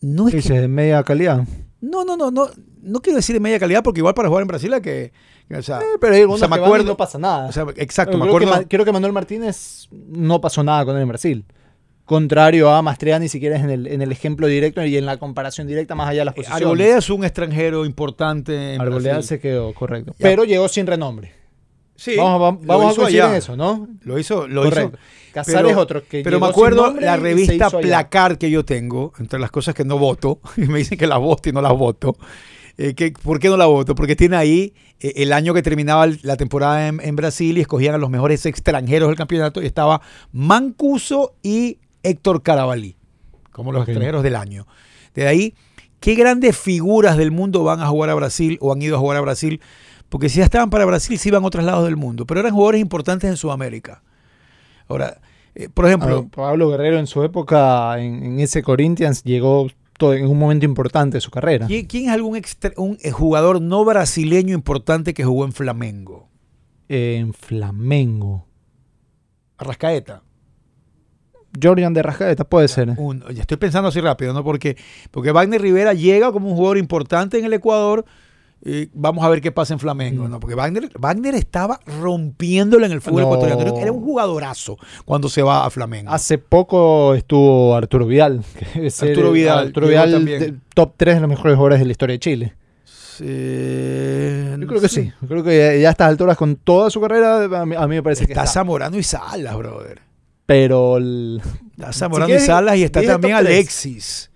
[0.01, 1.43] no es que Dice, de media calidad.
[1.81, 2.47] No, no, no, no,
[2.81, 5.11] no quiero decir de media calidad porque igual para jugar en Brasil hay que,
[5.55, 7.47] o sea, Eh, pero hay o sea, me que y acuerdo- no pasa nada.
[7.47, 8.61] o sea, exacto, Creo me que acuerdo.
[8.61, 11.45] Ma- creo que Manuel Martínez no pasó nada con él en Brasil.
[12.05, 15.65] Contrario a Mastriani, si quieres, en el, en el ejemplo directo y en la comparación
[15.67, 16.61] directa más allá de las posiciones.
[16.61, 19.27] Arboleda es un extranjero importante en Arboleda Brasil.
[19.27, 20.13] se quedó, correcto.
[20.19, 20.23] Ya.
[20.29, 21.33] Pero llegó sin renombre.
[21.95, 23.87] Sí, vamos a- vamos coincidir en eso, ¿no?
[24.01, 24.97] Lo hizo, lo correcto.
[24.97, 25.31] hizo.
[25.33, 27.69] Casares pero- otro que Pero me acuerdo la revista.
[27.69, 31.19] Placar que yo tengo, entre las cosas que no voto, y me dicen que las
[31.19, 32.15] voto y no las voto.
[32.77, 33.95] eh, que, ¿Por qué no la voto?
[33.95, 37.95] Porque tiene ahí eh, el año que terminaba la temporada en, en Brasil y escogían
[37.95, 40.01] a los mejores extranjeros del campeonato y estaba
[40.49, 42.95] Mancuso y Héctor Carabalí
[43.51, 44.67] como los extranjeros del año.
[45.13, 45.55] De ahí,
[46.01, 49.17] ¿qué grandes figuras del mundo van a jugar a Brasil o han ido a jugar
[49.17, 49.61] a Brasil?
[50.09, 52.53] Porque si ya estaban para Brasil, sí iban a otros lados del mundo, pero eran
[52.53, 54.01] jugadores importantes en Sudamérica.
[54.87, 55.19] Ahora,
[55.55, 60.13] eh, por ejemplo, Pablo, Pablo Guerrero en su época, en, en ese Corinthians, llegó todo
[60.13, 61.67] en un momento importante de su carrera.
[61.67, 66.27] ¿quién, quién es algún extra- un eh, jugador no brasileño importante que jugó en Flamengo?
[66.89, 68.45] En Flamengo.
[69.57, 70.21] Arrascaeta.
[71.61, 72.89] Jordan de Rascaeta puede ser.
[72.97, 74.43] Un- ya estoy pensando así rápido, ¿no?
[74.43, 74.75] Porque,
[75.11, 78.03] porque Wagner Rivera llega como un jugador importante en el Ecuador.
[78.67, 80.27] Y vamos a ver qué pasa en Flamengo.
[80.27, 80.39] ¿no?
[80.39, 83.27] Porque Wagner, Wagner estaba rompiéndolo en el fútbol No.
[83.35, 83.77] ecuatoriano.
[83.79, 86.11] Era un jugadorazo cuando se va a Flamengo.
[86.11, 88.43] Hace poco estuvo Arturo Vidal.
[88.73, 90.39] que Arturo el- Vidal, Arturo Vidal, también.
[90.39, 92.53] de- top 3 de los mejores jugadores de la historia de Chile.
[92.85, 93.23] Sí,
[94.59, 95.11] Yo creo que sí.
[95.21, 97.87] Yo creo que ya ya a estas alturas, con toda su carrera, a mí, a
[97.87, 98.53] mí me parece que Está está.
[98.53, 100.01] Zamorano y Salas, brother.
[100.45, 101.41] Pero el-
[101.77, 103.35] Está Zamorano quieres, y Salas y está también.
[103.35, 104.29] Alexis.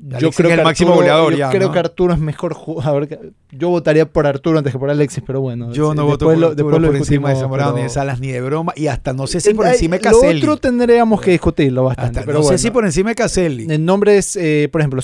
[0.00, 1.72] Alexis Yo creo es el que máximo Arturo- goleador yo ya, creo ¿no?
[1.72, 3.08] que Arturo es mejor jugador.
[3.08, 3.18] que-
[3.50, 5.72] Yo votaría por Arturo antes que por Alexis, pero bueno.
[5.72, 8.28] Yo no voto por, lo- Arturo lo por encima de Zamorano ni de Salas ni
[8.28, 10.40] de broma y hasta no sé si por encima de Lo Caselli.
[10.40, 12.20] otro tendríamos que discutirlo bastante.
[12.20, 13.66] Hasta pero no sé si por encima de Caselli.
[13.72, 15.00] En nombres, eh, por ejemplo,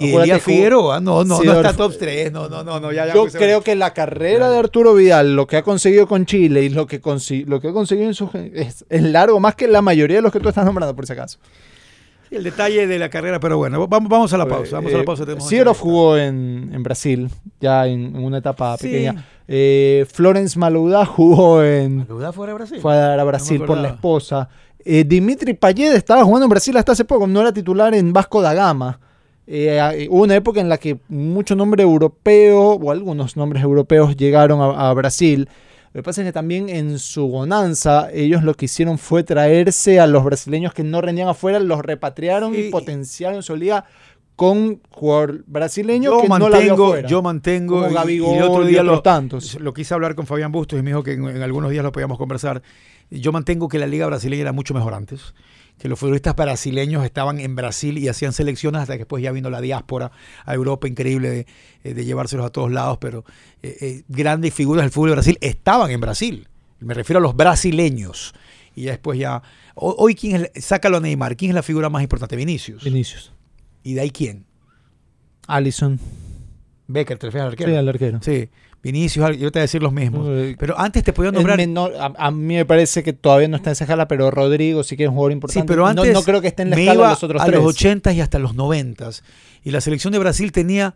[0.00, 3.06] Elías que- Figueroa, no, no, no Seedorf- está top 3, no, no, no, no, ya,
[3.06, 6.24] ya Yo puse- creo que la carrera de Arturo Vidal, lo que ha conseguido con
[6.26, 9.54] Chile y lo que, consi- lo que ha conseguido en su es, es largo más
[9.56, 11.38] que la mayoría de los que tú estás nombrando, por si acaso.
[12.30, 15.04] El detalle de la carrera, pero bueno, vamos, vamos a la pausa, vamos a la
[15.04, 15.24] pausa.
[15.24, 15.74] Seedorf entrevista.
[15.74, 17.28] jugó en, en Brasil,
[17.60, 18.88] ya en, en una etapa Sí.
[18.88, 19.24] pequeña.
[19.48, 21.98] Eh, Florence Malouda jugó en.
[21.98, 22.78] ¿Malouda fuera de Brasil?
[22.80, 24.48] Fue a dar a Brasil por la esposa.
[24.84, 28.40] Eh, Dimitri Payet estaba jugando en Brasil hasta hace poco, no era titular en Vasco
[28.42, 28.98] da Gama.
[29.48, 34.16] Eh, a- hubo una época en la que mucho nombre europeo o algunos nombres europeos
[34.16, 35.48] llegaron a, a Brasil.
[35.96, 39.98] Lo que pasa es que también en su bonanza ellos lo que hicieron fue traerse
[39.98, 42.66] a los brasileños que no rendían afuera, los repatriaron Sí.
[42.66, 43.86] y potenciaron su liga
[44.36, 48.36] con jugador brasileño yo que no la vio mantengo, yo mantengo, Como y- y, Gabigol
[48.36, 49.58] el otro día otros lo, tantos.
[49.58, 51.92] lo quise hablar con Fabián Bustos y me dijo que en, en algunos días lo
[51.92, 52.60] podíamos conversar.
[53.10, 55.32] Yo mantengo que la liga brasileña era mucho mejor antes,
[55.78, 59.50] que los futbolistas brasileños estaban en Brasil y hacían selecciones hasta que después ya vino
[59.50, 60.10] la diáspora
[60.44, 61.46] a Europa, increíble de,
[61.84, 63.24] eh, de llevárselos a todos lados, pero
[63.62, 66.48] eh, eh, grandes figuras del fútbol de Brasil estaban en Brasil.
[66.80, 68.34] Me refiero a los brasileños.
[68.74, 69.42] Y ya después ya...
[69.74, 72.36] ho- Hoy, ¿quién es, el- sácalo a Neymar, ¿quién es la figura más importante?
[72.36, 72.84] Vinicius.
[72.84, 73.32] Vinicius.
[73.82, 74.44] ¿Y de ahí quién?
[75.46, 75.98] Allison.
[76.88, 77.70] Becker, te refieres al arquero.
[77.70, 78.18] Sí, al arquero.
[78.22, 78.48] Sí,
[78.92, 80.26] Vinicius, yo te voy a decir los mismos.
[80.30, 81.58] Eh, Pero antes te podían nombrar.
[81.58, 84.82] menor- a, a mí me parece que todavía no está en esa escala, pero Rodrigo
[84.84, 85.66] sí que es un jugador Sí, importante.
[85.68, 87.58] pero No- antes no, creo que esté en la escala de los otros a tres.
[87.60, 89.10] los 80 y hasta los 90
[89.64, 90.94] y la selección de Brasil tenía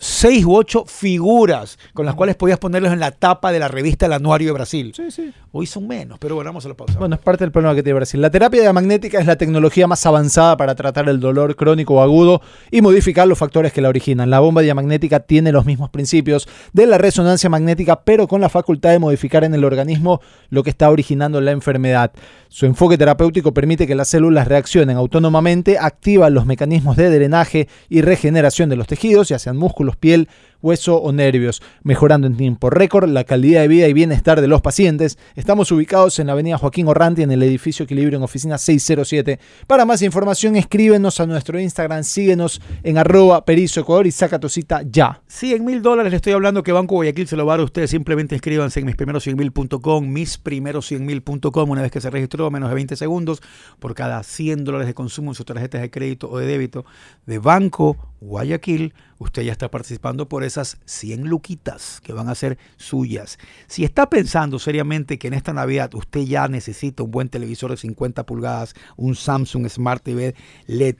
[0.00, 4.06] seis u ocho figuras con las cuales podías ponerlos en la tapa de la revista
[4.06, 4.92] El Anuario de Brasil.
[4.94, 5.32] Sí, sí.
[5.50, 6.98] Hoy son menos, pero bueno, vamos a la pausa.
[6.98, 8.20] Bueno, es parte del problema que tiene Brasil.
[8.20, 12.42] La terapia diamagnética es la tecnología más avanzada para tratar el dolor crónico o agudo
[12.70, 14.28] y modificar los factores que la originan.
[14.28, 18.90] La bomba diamagnética tiene los mismos principios de la resonancia magnética, pero con la facultad
[18.90, 20.20] de modificar en el organismo
[20.50, 22.12] lo que está originando la enfermedad.
[22.48, 28.02] Su enfoque terapéutico permite que las células reaccionen autónomamente, activa los mecanismos de drenaje y
[28.02, 30.28] regeneración de los tejidos, ya sean músculos, piel,
[30.60, 34.60] hueso o nervios, mejorando en tiempo récord la calidad de vida y bienestar de los
[34.60, 35.18] pacientes.
[35.36, 39.38] Estamos ubicados en la avenida Joaquín Orranti en el edificio Equilibrio en oficina 607.
[39.66, 44.48] Para más información escríbenos a nuestro Instagram, síguenos en arroba perizo Ecuador y saca tu
[44.48, 45.22] cita ya.
[45.26, 47.64] 100 mil dólares le estoy hablando que Banco Guayaquil se lo va a dar a
[47.64, 47.90] ustedes.
[47.90, 51.70] Simplemente inscríbanse en misprimeros100mil.com, misprimeros100mil.com.
[51.70, 53.42] Una vez que se registró, menos de 20 segundos,
[53.78, 56.84] por cada 100 dólares de consumo en sus tarjetas de crédito o de débito
[57.26, 62.58] de Banco Guayaquil, usted ya está participando por esas 100 luquitas que van a ser
[62.76, 63.38] suyas.
[63.68, 67.76] Si está pensando seriamente que en esta Navidad usted ya necesita un buen televisor de
[67.76, 70.34] 50 pulgadas, un Samsung Smart TV
[70.66, 70.96] LED,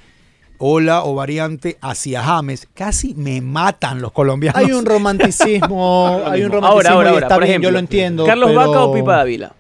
[0.58, 4.56] ola o variante hacia James, casi me matan los colombianos.
[4.62, 7.26] Hay un romanticismo, hay un romanticismo Ahora, ahora, y ahora.
[7.26, 8.24] está Por bien, ejemplo, yo lo entiendo.
[8.24, 9.52] ¿Carlos pero- Vaca o Pipa Dávila?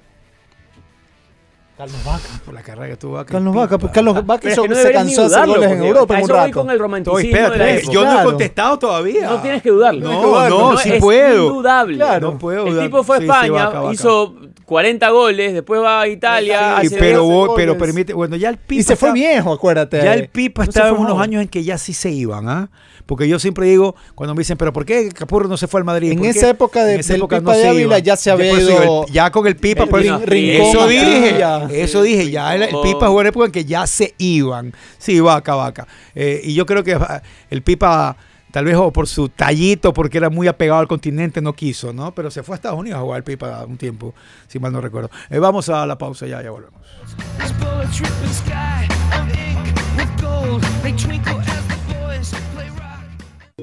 [1.76, 2.22] Carlos Vaca.
[2.44, 3.32] Por la carrera que tuvo Vaca.
[3.32, 3.52] Carlos.
[3.54, 6.20] Vaca, pues Carlos Vaca hizo- que no se cansó de hacer goles en Europa un
[6.20, 6.52] voy rato.
[6.52, 7.92] con el romanticismo Oye, de la espérate, época.
[7.92, 9.28] yo no he contestado todavía.
[9.30, 10.08] No tienes que dudarlo.
[10.12, 11.48] No, no, sí es puedo.
[11.48, 11.96] indudable.
[11.96, 12.30] Claro.
[12.32, 13.92] No puedo El tipo fue a Sí, sí, España, Vaca, Vaca.
[13.92, 14.34] hizo
[14.66, 18.80] 40 goles, después va a Italia, Sí, hace pero, pero permite, bueno, ya el Pipa
[18.80, 19.98] Y se fue viejo, acuérdate.
[20.00, 22.70] Ya el Pipa No estaba en unos años en que ya sí se iban, ¿ah?
[23.04, 25.84] Porque yo siempre digo, cuando me dicen, pero ¿por qué Capurro no se fue al
[25.84, 26.12] Madrid?
[26.12, 28.30] En ¿Por esa época de- En esa del época Pipa de se Ávila ya se
[28.30, 31.88] había por ido ya con el Pipa, el pues, eso dije, Matías.
[31.90, 34.72] eso dije, ya el, el Pipa jugó en época en que ya se iban.
[34.98, 35.86] Sí, vaca, vaca.
[36.14, 38.16] Eh, y yo creo que ah, el Pipa,
[38.50, 42.14] tal vez o por su tallito, porque era muy apegado al continente, no quiso, ¿no?
[42.14, 44.14] Pero se fue a Estados Unidos a jugar el Pipa un tiempo,
[44.46, 45.10] si mal no recuerdo.
[45.30, 46.80] Eh, vamos a la pausa ya, ya volvemos.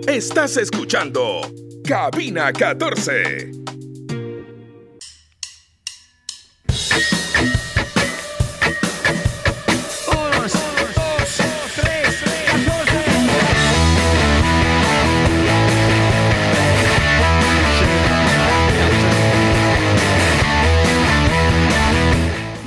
[0.07, 1.41] Estás escuchando
[1.85, 3.70] Cabina 14.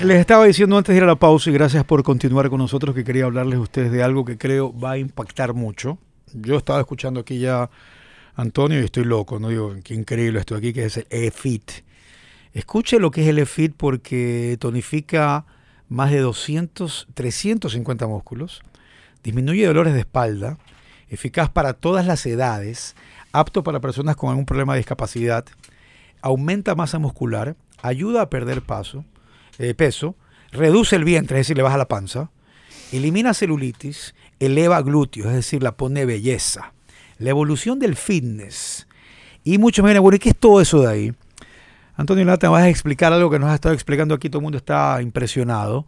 [0.04, 2.94] Les estaba diciendo antes de ir a la pausa y gracias por continuar con nosotros
[2.94, 5.96] que quería hablarles a ustedes de algo que creo va a impactar mucho.
[6.34, 7.70] Yo estaba escuchando aquí ya
[8.34, 11.70] Antonio y estoy loco, no digo qué increíble esto aquí que es el EFIT.
[12.52, 15.46] Escuche lo que es el EFIT porque tonifica
[15.88, 18.60] más de 200, 350 músculos,
[19.22, 20.58] disminuye dolores de espalda,
[21.08, 22.94] eficaz para todas las edades,
[23.32, 25.46] apto para personas con algún problema de discapacidad,
[26.20, 29.06] aumenta masa muscular, ayuda a perder paso,
[29.58, 30.16] eh, peso,
[30.52, 32.30] reduce el vientre, es decir, le baja la panza,
[32.92, 36.72] elimina celulitis, eleva glúteos, es decir, la pone belleza.
[37.18, 38.86] La evolución del fitness.
[39.44, 41.12] Y muchos me bueno, ¿y qué es todo eso de ahí?
[41.96, 44.58] Antonio Lata, vas a explicar algo que nos has estado explicando aquí, todo el mundo
[44.58, 45.86] está impresionado.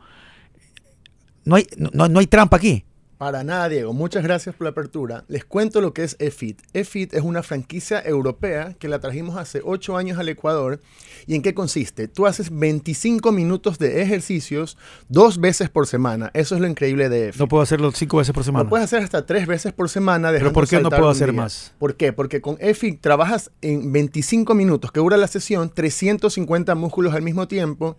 [1.45, 2.85] No hay, no, no hay trampa aquí.
[3.19, 3.95] Para nada, Diego.
[3.95, 5.25] Muchas gracias por la apertura.
[5.29, 6.61] Les cuento lo que es EFIT.
[6.75, 10.81] EFIT es una franquicia europea que la trajimos hace 8 años al Ecuador.
[11.27, 12.09] ¿Y en qué consiste?
[12.09, 14.77] Tú haces 25 minutos de ejercicios
[15.09, 16.31] dos veces por semana.
[16.35, 17.41] Eso es lo increíble de EFIT.
[17.41, 18.64] No puedo hacerlo cinco veces por semana.
[18.64, 20.31] Lo puedes hacer hasta tres veces por semana.
[20.31, 21.41] ¿Pero por qué no puedo hacer día.
[21.41, 21.73] más?
[21.79, 22.12] ¿Por qué?
[22.12, 27.49] Porque con EFIT trabajas en 25 minutos que dura la sesión, 350 músculos al mismo
[27.49, 27.97] tiempo.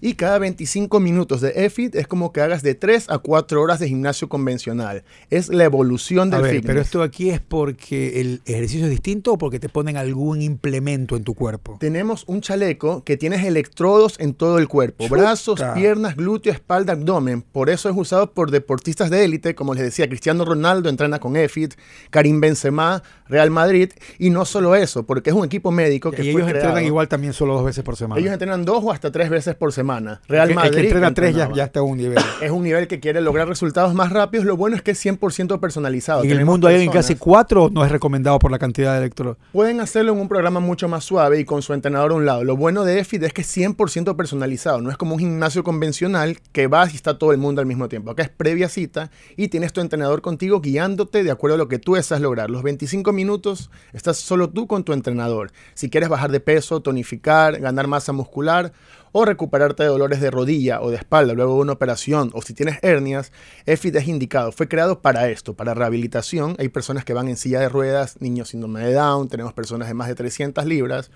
[0.00, 3.78] Y cada 25 minutos de EFIT es como que hagas de 3 a 4 horas
[3.80, 5.04] de gimnasio convencional.
[5.28, 6.66] Es la evolución A del ver, fitness.
[6.66, 11.16] pero esto aquí es porque el ejercicio es distinto o porque te ponen algún implemento
[11.16, 11.76] en tu cuerpo.
[11.80, 15.04] Tenemos un chaleco que tienes electrodos en todo el cuerpo.
[15.04, 15.20] Chuta.
[15.20, 17.42] Brazos, piernas, glúteo, espalda, abdomen.
[17.42, 21.36] Por eso es usado por deportistas de élite, como les decía, Cristiano Ronaldo entrena con
[21.36, 21.74] EFIT,
[22.10, 23.90] Karim Benzema, Real Madrid.
[24.18, 26.86] Y no solo eso, porque es un equipo médico que y fue ellos entrenan creado-
[26.86, 28.20] igual también solo dos veces por semana.
[28.20, 29.89] Ellos entrenan dos o hasta tres veces por semana.
[30.28, 30.70] Real el, Madrid.
[30.70, 32.18] el que entrena tres ya, está a un nivel.
[32.40, 34.46] Es un nivel que quiere lograr resultados más rápidos.
[34.46, 36.24] Lo bueno es que es 100% personalizado.
[36.24, 39.36] en el mundo hay personas- casi cuatro no es recomendado por la cantidad de electrodos.
[39.52, 42.44] Pueden hacerlo en un programa mucho más suave y con su entrenador a un lado.
[42.44, 44.80] Lo bueno de EFIT es que es 100% personalizado.
[44.80, 47.88] No es como un gimnasio convencional que vas y está todo el mundo al mismo
[47.88, 48.10] tiempo.
[48.10, 51.78] Acá es previa cita y tienes tu entrenador contigo guiándote de acuerdo a lo que
[51.78, 52.50] tú deseas lograr.
[52.50, 55.52] Los 25 minutos estás solo tú con tu entrenador.
[55.74, 58.72] Si quieres bajar de peso, tonificar, ganar masa muscular
[59.12, 62.54] o recuperarte de dolores de rodilla o de espalda luego de una operación o si
[62.54, 63.32] tienes hernias,
[63.66, 64.52] EFIT es indicado.
[64.52, 66.56] Fue creado para esto, para rehabilitación.
[66.58, 69.94] Hay personas que van en silla de ruedas, niños síndrome de Down, tenemos personas de
[69.94, 71.10] más de 300 libras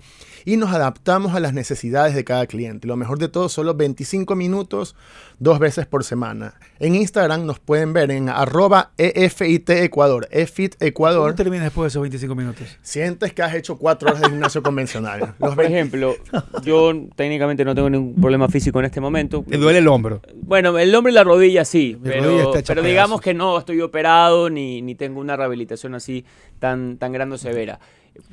[0.45, 2.87] y nos adaptamos a las necesidades de cada cliente.
[2.87, 4.95] Lo mejor de todo, solo 25 minutos,
[5.39, 6.53] dos veces por semana.
[6.79, 11.33] En Instagram nos pueden ver en arroba EFIT Ecuador, EFIT ¿Cómo Ecuador.
[11.33, 12.77] terminas después de esos 25 minutos?
[12.83, 15.19] Sientes que has hecho cuatro horas de gimnasio convencional.
[15.39, 16.15] Los Por 20 ejemplo,
[16.63, 19.43] yo técnicamente no tengo ningún problema físico en este momento.
[19.49, 20.21] Te duele el hombro.
[20.35, 23.81] Bueno, el hombro y la rodilla sí, Mi rodilla pero, pero digamos que no estoy
[23.81, 26.23] operado ni, ni tengo una rehabilitación así
[26.59, 27.79] tan, tan grande o severa.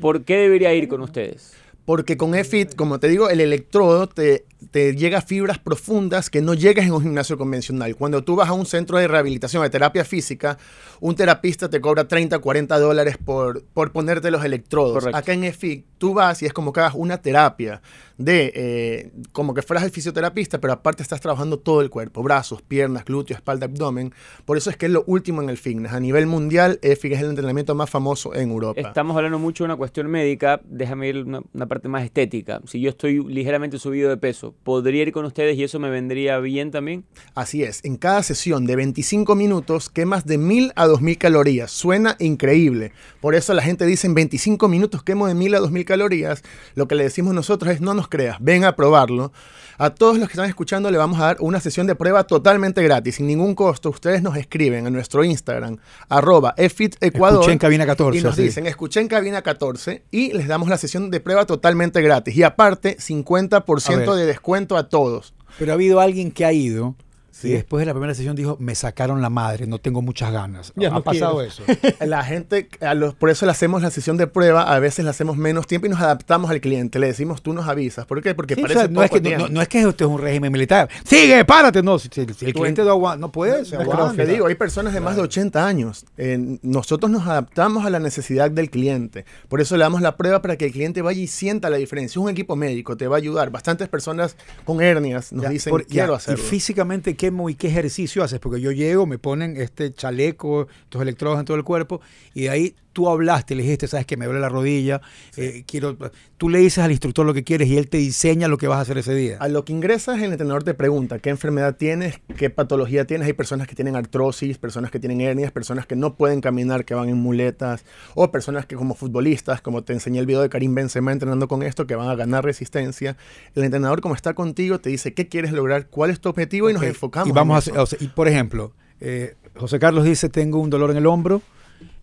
[0.00, 1.54] ¿Por qué debería ir con ustedes?
[1.84, 6.54] Porque con EFIT, como te digo, el electrodo te, te llega fibras profundas que no
[6.54, 7.96] llegas en un gimnasio convencional.
[7.96, 10.58] Cuando tú vas a un centro de rehabilitación, de terapia física,
[11.00, 14.94] un terapista te cobra 30, 40 dólares por, por ponerte los electrodos.
[14.94, 15.16] Correcto.
[15.16, 17.80] Acá en EFIT, tú vas y es como que hagas una terapia
[18.18, 22.62] de, eh, como que fueras el fisioterapista, pero aparte estás trabajando todo el cuerpo, brazos,
[22.62, 24.14] piernas, glúteos, espalda, abdomen.
[24.44, 25.92] Por eso es que es lo último en el fitness.
[25.92, 28.80] A nivel mundial, EFIT es el entrenamiento más famoso en Europa.
[28.80, 32.60] Estamos hablando mucho de una cuestión médica, déjame ir una, una parte más estética.
[32.66, 36.38] Si yo estoy ligeramente subido de peso, podría ir con ustedes y eso me vendría
[36.38, 37.04] bien también.
[37.34, 41.70] Así es, en cada sesión de 25 minutos quemas de 1000 a 2000 calorías.
[41.70, 42.92] Suena increíble.
[43.20, 46.42] Por eso la gente dice en 25 minutos quemo de 1000 a 2000 calorías.
[46.74, 49.32] Lo que le decimos nosotros es no nos creas, ven a probarlo.
[49.78, 52.82] A todos los que están escuchando le vamos a dar una sesión de prueba totalmente
[52.82, 53.90] gratis, sin ningún costo.
[53.90, 57.40] Ustedes nos escriben a nuestro Instagram, arroba efitecuador.
[57.40, 58.18] Escuché en cabina 14.
[58.18, 62.02] Y nos dicen, escuché en cabina 14 y les damos la sesión de prueba totalmente
[62.02, 62.36] gratis.
[62.36, 64.10] Y aparte, 50% A ver.
[64.10, 65.34] de descuento a todos.
[65.58, 66.94] Pero ha habido alguien que ha ido
[67.32, 67.48] Sí.
[67.48, 70.72] y después de la primera sesión dijo, me sacaron la madre, no tengo muchas ganas.
[70.76, 71.48] Ya ha no pasado quiero.
[71.48, 71.64] eso.
[72.06, 75.10] La gente, a los- por eso le hacemos la sesión de prueba, a veces le
[75.10, 76.98] hacemos menos tiempo y nos adaptamos al cliente.
[76.98, 78.04] Le decimos, tú nos avisas.
[78.06, 78.34] ¿Por qué?
[78.34, 79.46] Porque Sí, o parece sea, no, es que, no, tiempo.
[79.48, 80.88] no- no es que esto es un régimen militar.
[81.04, 81.82] Sigue, párate.
[81.82, 83.64] No, si, si- el cliente en- no no puede.
[83.64, 84.14] se aguanta.
[84.14, 86.04] te digo, hay personas de más de 80 años.
[86.18, 89.24] Eh, nosotros nos adaptamos a la necesidad del cliente.
[89.48, 92.20] Por eso le damos la prueba para que el cliente vaya y sienta la diferencia.
[92.20, 93.50] Un equipo médico te va a ayudar.
[93.50, 96.44] Bastantes personas con hernias nos Ya, dicen, por- quiero ya, hacerlo.
[96.44, 98.40] Y físicamente, ¿qué, ¿qué ejercicio haces?
[98.40, 102.00] Porque yo llego, me ponen este chaleco, estos electrodos en todo el cuerpo,
[102.34, 105.00] y de ahí tú hablaste, le dijiste, sabes que me duele la rodilla,
[105.36, 105.96] eh, quiero...
[106.36, 108.78] Tú le dices al instructor lo que quieres y él te diseña lo que vas
[108.78, 109.36] a hacer ese día.
[109.38, 113.28] A lo que ingresas, el entrenador te pregunta qué enfermedad tienes, qué patología tienes.
[113.28, 116.94] Hay personas que tienen artrosis, personas que tienen hernias, personas que no pueden caminar, que
[116.94, 117.84] van en muletas,
[118.14, 121.62] o personas que como futbolistas, como te enseñé el video de Karim Benzema entrenando con
[121.62, 123.16] esto, que van a ganar resistencia.
[123.54, 126.74] El entrenador, como está contigo, te dice qué quieres lograr, cuál es tu objetivo y
[126.74, 127.28] nos enfocamos.
[127.28, 130.70] Y vamos a hacer, o sea, y por ejemplo, eh, José Carlos dice, tengo un
[130.70, 131.42] dolor en el hombro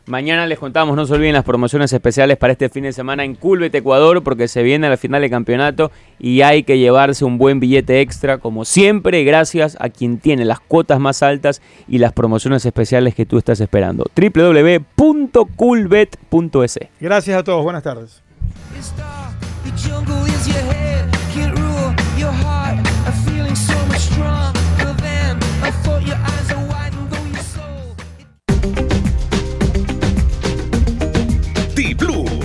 [0.09, 3.35] Mañana les contamos, no se olviden las promociones especiales para este fin de semana en
[3.35, 7.59] Culbet, Ecuador, porque se viene la final de campeonato y hay que llevarse un buen
[7.59, 12.65] billete extra, como siempre, gracias a quien tiene las cuotas más altas y las promociones
[12.65, 14.05] especiales que tú estás esperando.
[14.15, 18.23] www.culbet.es Gracias a todos, buenas tardes.